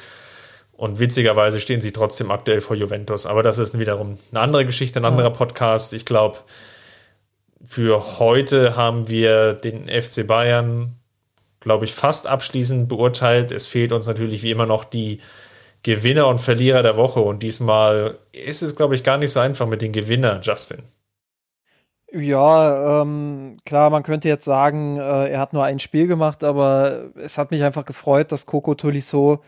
[0.82, 3.28] Und witzigerweise stehen sie trotzdem aktuell vor Juventus.
[3.28, 5.94] Aber das ist wiederum eine andere Geschichte, ein anderer Podcast.
[5.94, 6.40] Ich glaube,
[7.64, 10.96] für heute haben wir den FC Bayern,
[11.60, 13.52] glaube ich, fast abschließend beurteilt.
[13.52, 15.20] Es fehlt uns natürlich wie immer noch die
[15.84, 17.20] Gewinner und Verlierer der Woche.
[17.20, 20.80] Und diesmal ist es, glaube ich, gar nicht so einfach mit den Gewinner, Justin.
[22.12, 27.12] Ja, ähm, klar, man könnte jetzt sagen, äh, er hat nur ein Spiel gemacht, aber
[27.24, 29.44] es hat mich einfach gefreut, dass Coco Tolisso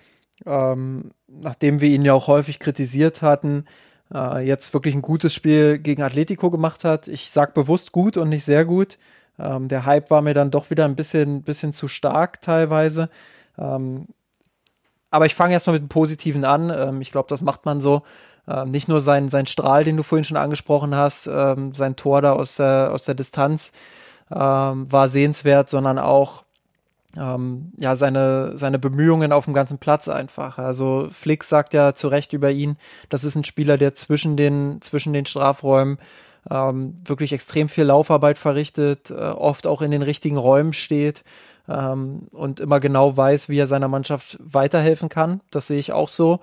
[0.45, 3.65] ähm, nachdem wir ihn ja auch häufig kritisiert hatten,
[4.13, 7.07] äh, jetzt wirklich ein gutes Spiel gegen Atletico gemacht hat.
[7.07, 8.97] Ich sag bewusst gut und nicht sehr gut.
[9.39, 13.09] Ähm, der Hype war mir dann doch wieder ein bisschen, bisschen zu stark teilweise.
[13.57, 14.07] Ähm,
[15.09, 16.69] aber ich fange erstmal mit dem Positiven an.
[16.75, 18.03] Ähm, ich glaube, das macht man so.
[18.47, 22.21] Ähm, nicht nur sein, sein Strahl, den du vorhin schon angesprochen hast, ähm, sein Tor
[22.21, 23.71] da aus der, aus der Distanz
[24.29, 26.43] war sehenswert, sondern auch
[27.17, 30.57] ähm, ja, seine, seine Bemühungen auf dem ganzen Platz einfach.
[30.57, 32.77] Also Flick sagt ja zu Recht über ihn,
[33.09, 35.97] das ist ein Spieler, der zwischen den, zwischen den Strafräumen
[36.49, 41.23] ähm, wirklich extrem viel Laufarbeit verrichtet, äh, oft auch in den richtigen Räumen steht.
[41.69, 45.41] ähm, und immer genau weiß, wie er seiner Mannschaft weiterhelfen kann.
[45.51, 46.39] Das sehe ich auch so.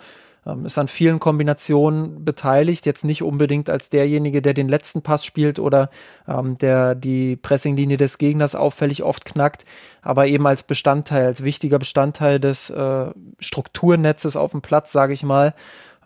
[0.50, 5.24] Ähm, ist an vielen Kombinationen beteiligt, jetzt nicht unbedingt als derjenige, der den letzten Pass
[5.24, 5.90] spielt oder
[6.28, 9.64] ähm, der die Pressinglinie des Gegners auffällig oft knackt,
[10.02, 13.06] aber eben als Bestandteil, als wichtiger Bestandteil des äh,
[13.38, 15.54] Strukturnetzes auf dem Platz, sage ich mal,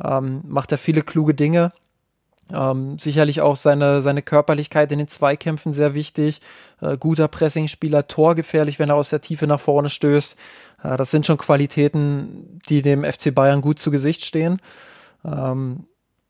[0.03, 1.72] ähm, macht er viele kluge Dinge.
[2.53, 6.40] Ähm, sicherlich auch seine, seine Körperlichkeit in den Zweikämpfen sehr wichtig.
[6.82, 10.36] Äh, guter Pressingspieler, torgefährlich, wenn er aus der Tiefe nach vorne stößt.
[10.85, 14.59] Das sind schon Qualitäten, die dem FC Bayern gut zu Gesicht stehen.
[15.24, 15.87] Ähm,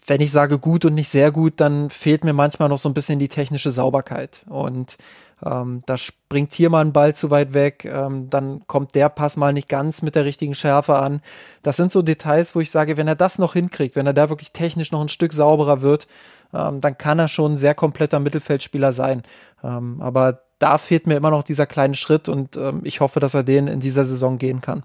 [0.07, 2.95] wenn ich sage gut und nicht sehr gut, dann fehlt mir manchmal noch so ein
[2.95, 4.45] bisschen die technische Sauberkeit.
[4.49, 4.99] Und
[5.45, 9.37] ähm, da springt hier mal ein Ball zu weit weg, ähm, dann kommt der Pass
[9.37, 11.23] mal nicht ganz mit der richtigen Schärfe an.
[11.63, 14.29] Das sind so Details, wo ich sage, wenn er das noch hinkriegt, wenn er da
[14.29, 16.07] wirklich technisch noch ein Stück sauberer wird,
[16.53, 19.23] ähm, dann kann er schon ein sehr kompletter Mittelfeldspieler sein.
[19.63, 23.35] Ähm, aber da fehlt mir immer noch dieser kleine Schritt und ähm, ich hoffe, dass
[23.35, 24.83] er den in dieser Saison gehen kann.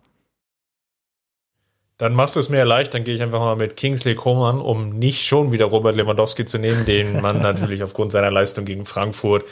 [1.97, 4.89] Dann machst du es mir leicht, dann gehe ich einfach mal mit Kingsley Coman, um
[4.99, 9.45] nicht schon wieder Robert Lewandowski zu nehmen, den man natürlich aufgrund seiner Leistung gegen Frankfurt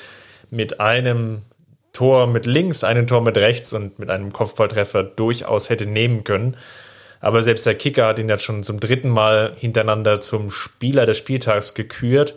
[0.49, 1.43] mit einem
[1.93, 6.57] Tor mit links, einem Tor mit rechts und mit einem Kopfballtreffer durchaus hätte nehmen können.
[7.21, 11.17] Aber selbst der Kicker hat ihn jetzt schon zum dritten Mal hintereinander zum Spieler des
[11.17, 12.35] Spieltags gekürt.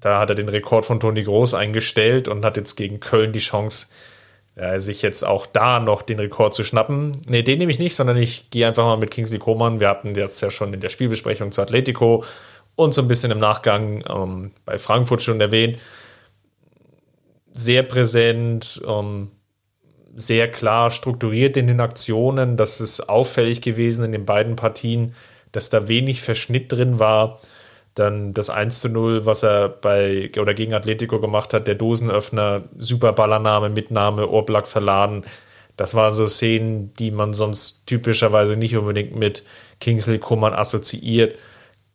[0.00, 3.38] Da hat er den Rekord von Toni Groß eingestellt und hat jetzt gegen Köln die
[3.40, 3.88] Chance,
[4.54, 7.12] äh, sich jetzt auch da noch den Rekord zu schnappen.
[7.26, 9.80] Nee, den nehme ich nicht, sondern ich gehe einfach mal mit Kingsley Coman.
[9.80, 12.24] Wir hatten jetzt ja schon in der Spielbesprechung zu Atletico
[12.76, 15.78] und so ein bisschen im Nachgang ähm, bei Frankfurt schon erwähnt.
[17.50, 19.32] Sehr präsent, ähm,
[20.14, 22.56] sehr klar strukturiert in den Aktionen.
[22.56, 25.14] Das ist auffällig gewesen in den beiden Partien,
[25.52, 27.40] dass da wenig Verschnitt drin war.
[27.98, 32.62] Dann das 1 zu 0, was er bei oder gegen Atletico gemacht hat, der Dosenöffner,
[32.78, 35.24] super Ballername, Mitnahme, Ohrplack verladen.
[35.76, 39.42] Das waren so Szenen, die man sonst typischerweise nicht unbedingt mit
[39.80, 41.34] Kingsley Coman assoziiert.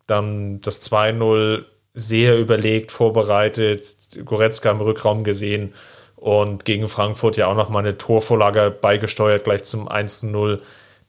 [0.06, 3.86] Dann das 2-0 sehr überlegt, vorbereitet,
[4.26, 5.74] Goretzka im Rückraum gesehen
[6.18, 10.60] und gegen Frankfurt ja auch nochmal eine Torvorlage beigesteuert, gleich zum 1-0.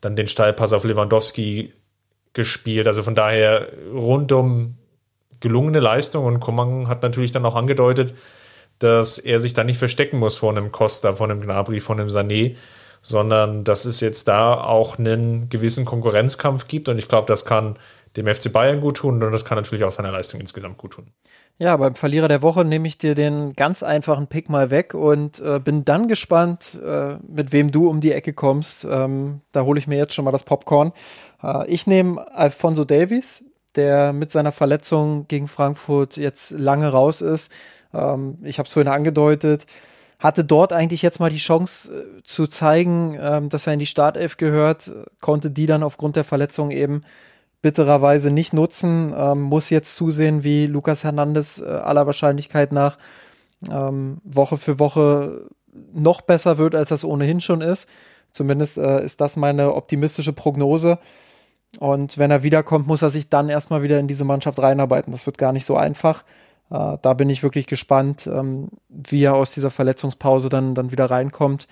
[0.01, 1.73] Dann den Steilpass auf Lewandowski
[2.33, 2.87] gespielt.
[2.87, 4.77] Also von daher rundum
[5.45, 8.15] gelungene Leistung und Coman hat natürlich dann auch angedeutet,
[8.81, 12.09] dass er sich da nicht verstecken muss vor einem Costa, vor einem Gnabry, vor einem
[12.09, 12.57] Sané,
[13.03, 17.79] sondern dass es jetzt da auch einen gewissen Konkurrenzkampf gibt und ich glaube, das kann
[18.17, 21.13] dem FC Bayern gut tun und das kann natürlich auch seiner Leistung insgesamt gut tun.
[21.59, 25.39] Ja, beim Verlierer der Woche nehme ich dir den ganz einfachen Pick mal weg und
[25.41, 28.85] äh, bin dann gespannt, äh, mit wem du um die Ecke kommst.
[28.85, 30.93] Ähm, da hole ich mir jetzt schon mal das Popcorn.
[31.43, 33.45] Äh, ich nehme Alfonso Davies,
[33.77, 37.53] der mit seiner Verletzung gegen Frankfurt jetzt lange raus ist.
[37.93, 39.67] Ähm, ich habe es vorhin angedeutet.
[40.21, 43.87] Hatte dort eigentlich jetzt mal die Chance äh, zu zeigen, ähm, dass er in die
[43.87, 47.03] Startelf gehört, konnte die dann aufgrund der Verletzung eben
[47.63, 49.15] bittererweise nicht nutzen.
[49.17, 52.99] Ähm, muss jetzt zusehen, wie Lukas Hernandez äh, aller Wahrscheinlichkeit nach
[53.71, 55.49] ähm, Woche für Woche
[55.93, 57.89] noch besser wird, als das ohnehin schon ist.
[58.33, 60.99] Zumindest äh, ist das meine optimistische Prognose.
[61.79, 65.13] Und wenn er wiederkommt, muss er sich dann erstmal wieder in diese Mannschaft reinarbeiten.
[65.13, 66.25] Das wird gar nicht so einfach.
[66.71, 71.11] Äh, da bin ich wirklich gespannt, ähm, wie er aus dieser Verletzungspause dann, dann wieder
[71.11, 71.69] reinkommt.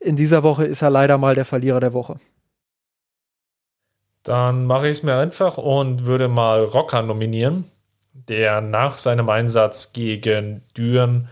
[0.00, 2.20] In dieser Woche ist er leider mal der Verlierer der Woche.
[4.22, 7.64] Dann mache ich es mir einfach und würde mal Rocker nominieren,
[8.12, 11.28] der nach seinem Einsatz gegen Düren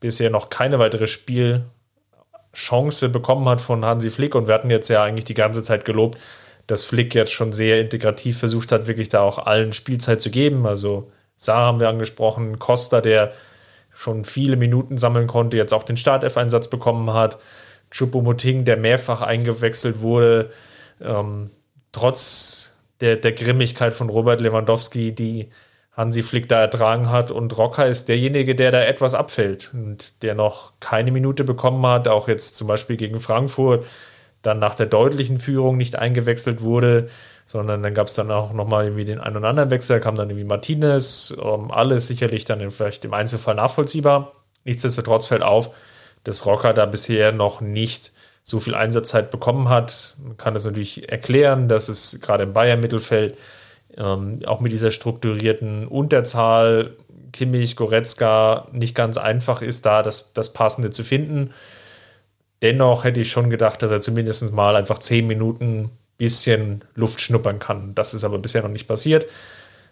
[0.00, 1.68] bisher noch keine weitere Spielchance
[3.10, 4.34] bekommen hat von Hansi Flick.
[4.34, 6.16] Und wir hatten jetzt ja eigentlich die ganze Zeit gelobt,
[6.68, 10.66] dass Flick jetzt schon sehr integrativ versucht hat, wirklich da auch allen Spielzeit zu geben.
[10.66, 13.32] Also Saar haben wir angesprochen, Costa, der
[13.94, 17.38] schon viele Minuten sammeln konnte, jetzt auch den Startelf-Einsatz bekommen hat,
[17.90, 20.50] Chupomoting, der mehrfach eingewechselt wurde,
[21.00, 21.50] ähm,
[21.90, 25.48] trotz der, der Grimmigkeit von Robert Lewandowski, die
[25.92, 27.30] Hansi Flick da ertragen hat.
[27.30, 32.08] Und Rocker ist derjenige, der da etwas abfällt und der noch keine Minute bekommen hat,
[32.08, 33.86] auch jetzt zum Beispiel gegen Frankfurt
[34.48, 37.08] dann nach der deutlichen Führung nicht eingewechselt wurde,
[37.46, 40.30] sondern dann gab es dann auch nochmal irgendwie den einen oder anderen Wechsel, kam dann
[40.30, 44.32] irgendwie Martinez, ähm, alles sicherlich dann vielleicht im Einzelfall nachvollziehbar.
[44.64, 45.70] Nichtsdestotrotz fällt auf,
[46.24, 50.16] dass Rocker da bisher noch nicht so viel Einsatzzeit bekommen hat.
[50.22, 53.36] Man kann das natürlich erklären, dass es gerade im Bayern-Mittelfeld
[53.96, 56.96] ähm, auch mit dieser strukturierten Unterzahl
[57.32, 61.50] Kimmich, Goretzka nicht ganz einfach ist, da das, das Passende zu finden.
[62.62, 67.60] Dennoch hätte ich schon gedacht, dass er zumindest mal einfach zehn Minuten bisschen Luft schnuppern
[67.60, 67.94] kann.
[67.94, 69.26] Das ist aber bisher noch nicht passiert.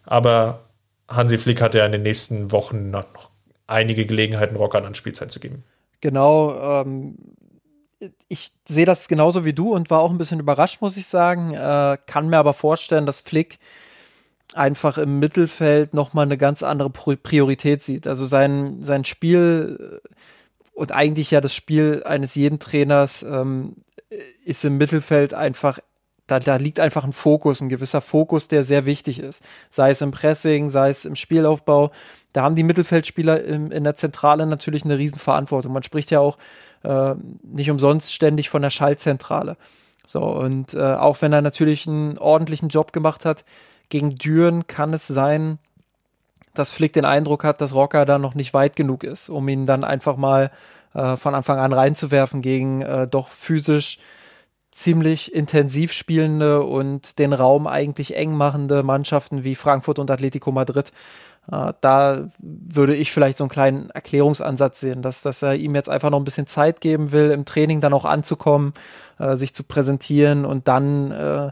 [0.04, 0.66] Aber
[1.08, 3.06] Hansi Flick hat ja in den nächsten Wochen noch
[3.66, 5.64] einige Gelegenheiten, Rockern an Spielzeit zu geben.
[6.00, 6.82] Genau.
[6.82, 7.16] Ähm,
[8.28, 11.54] ich sehe das genauso wie du und war auch ein bisschen überrascht, muss ich sagen.
[11.54, 13.58] Äh, kann mir aber vorstellen, dass Flick
[14.54, 18.06] einfach im Mittelfeld nochmal eine ganz andere Priorität sieht.
[18.06, 20.08] Also sein, sein Spiel äh,
[20.76, 23.76] und eigentlich ja das Spiel eines jeden Trainers ähm,
[24.44, 25.78] ist im Mittelfeld einfach,
[26.26, 29.42] da, da liegt einfach ein Fokus, ein gewisser Fokus, der sehr wichtig ist.
[29.70, 31.92] Sei es im Pressing, sei es im Spielaufbau.
[32.34, 35.72] Da haben die Mittelfeldspieler im, in der Zentrale natürlich eine Riesenverantwortung.
[35.72, 36.36] Man spricht ja auch
[36.82, 39.56] äh, nicht umsonst ständig von der Schaltzentrale.
[40.04, 43.46] So, und äh, auch wenn er natürlich einen ordentlichen Job gemacht hat,
[43.88, 45.58] gegen Düren kann es sein,
[46.58, 49.66] dass Flick den Eindruck hat, dass Rocker da noch nicht weit genug ist, um ihn
[49.66, 50.50] dann einfach mal
[50.94, 53.98] äh, von Anfang an reinzuwerfen gegen äh, doch physisch
[54.70, 60.92] ziemlich intensiv spielende und den Raum eigentlich eng machende Mannschaften wie Frankfurt und Atletico Madrid.
[61.50, 65.88] Äh, da würde ich vielleicht so einen kleinen Erklärungsansatz sehen, dass, dass er ihm jetzt
[65.88, 68.74] einfach noch ein bisschen Zeit geben will, im Training dann auch anzukommen,
[69.18, 71.50] äh, sich zu präsentieren und dann äh,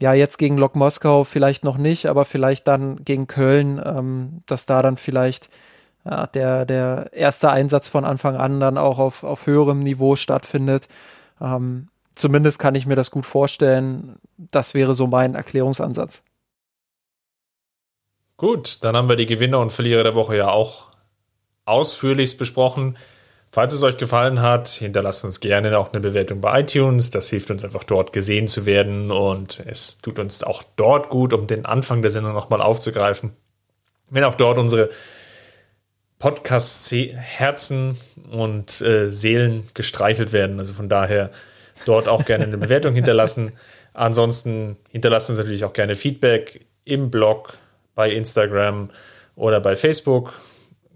[0.00, 4.66] ja, jetzt gegen Lok Moskau vielleicht noch nicht, aber vielleicht dann gegen Köln, ähm, dass
[4.66, 5.48] da dann vielleicht
[6.04, 10.88] ja, der, der erste Einsatz von Anfang an dann auch auf, auf höherem Niveau stattfindet.
[11.40, 14.16] Ähm, zumindest kann ich mir das gut vorstellen.
[14.36, 16.22] Das wäre so mein Erklärungsansatz.
[18.36, 20.88] Gut, dann haben wir die Gewinner und Verlierer der Woche ja auch
[21.64, 22.98] ausführlichst besprochen.
[23.54, 27.12] Falls es euch gefallen hat, hinterlasst uns gerne auch eine Bewertung bei iTunes.
[27.12, 31.32] Das hilft uns einfach dort gesehen zu werden und es tut uns auch dort gut,
[31.32, 33.30] um den Anfang der Sendung nochmal aufzugreifen.
[34.10, 34.90] Wenn auch dort unsere
[36.18, 37.96] Podcasts Herzen
[38.28, 40.58] und äh, Seelen gestreichelt werden.
[40.58, 41.30] Also von daher
[41.86, 43.52] dort auch gerne eine Bewertung hinterlassen.
[43.92, 47.56] Ansonsten hinterlasst uns natürlich auch gerne Feedback im Blog,
[47.94, 48.90] bei Instagram
[49.36, 50.32] oder bei Facebook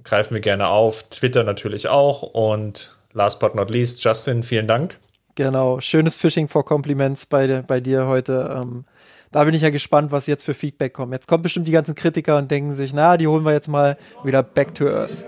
[0.08, 1.04] greifen wir gerne auf.
[1.10, 2.22] Twitter natürlich auch.
[2.22, 4.98] Und last but not least, Justin, vielen Dank.
[5.34, 8.56] Genau, schönes Fishing for Compliments bei, bei dir heute.
[8.60, 8.84] Ähm,
[9.30, 11.12] da bin ich ja gespannt, was jetzt für Feedback kommt.
[11.12, 13.96] Jetzt kommen bestimmt die ganzen Kritiker und denken sich, na, die holen wir jetzt mal
[14.24, 15.24] wieder back to earth.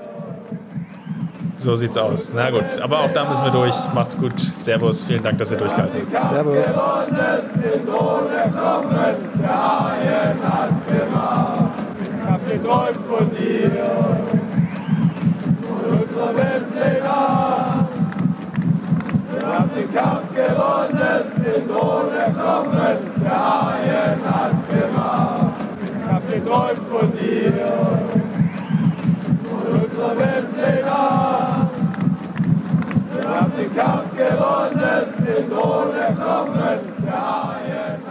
[1.57, 2.33] So sieht's aus.
[2.35, 3.75] Na gut, aber auch da müssen wir durch.
[3.95, 4.33] Macht's gut.
[4.41, 5.05] Servus.
[5.05, 6.29] Vielen Dank, dass ihr durchgehalten habt.
[6.31, 6.67] Servus.
[6.67, 6.75] Ich
[12.27, 14.30] hab geträumt von dir
[16.21, 17.89] unser Weltleger.
[19.33, 25.55] Wir haben den Kampf gewonnen, den Thron Knochen, der Haien hat's gemacht.
[25.83, 27.53] Ich hab geträumt von dir,
[29.51, 31.71] Unser unserer Weltleger.
[33.15, 38.10] Wir haben den Kampf gewonnen, den Thron Knochen, der Arjen hat's gemacht.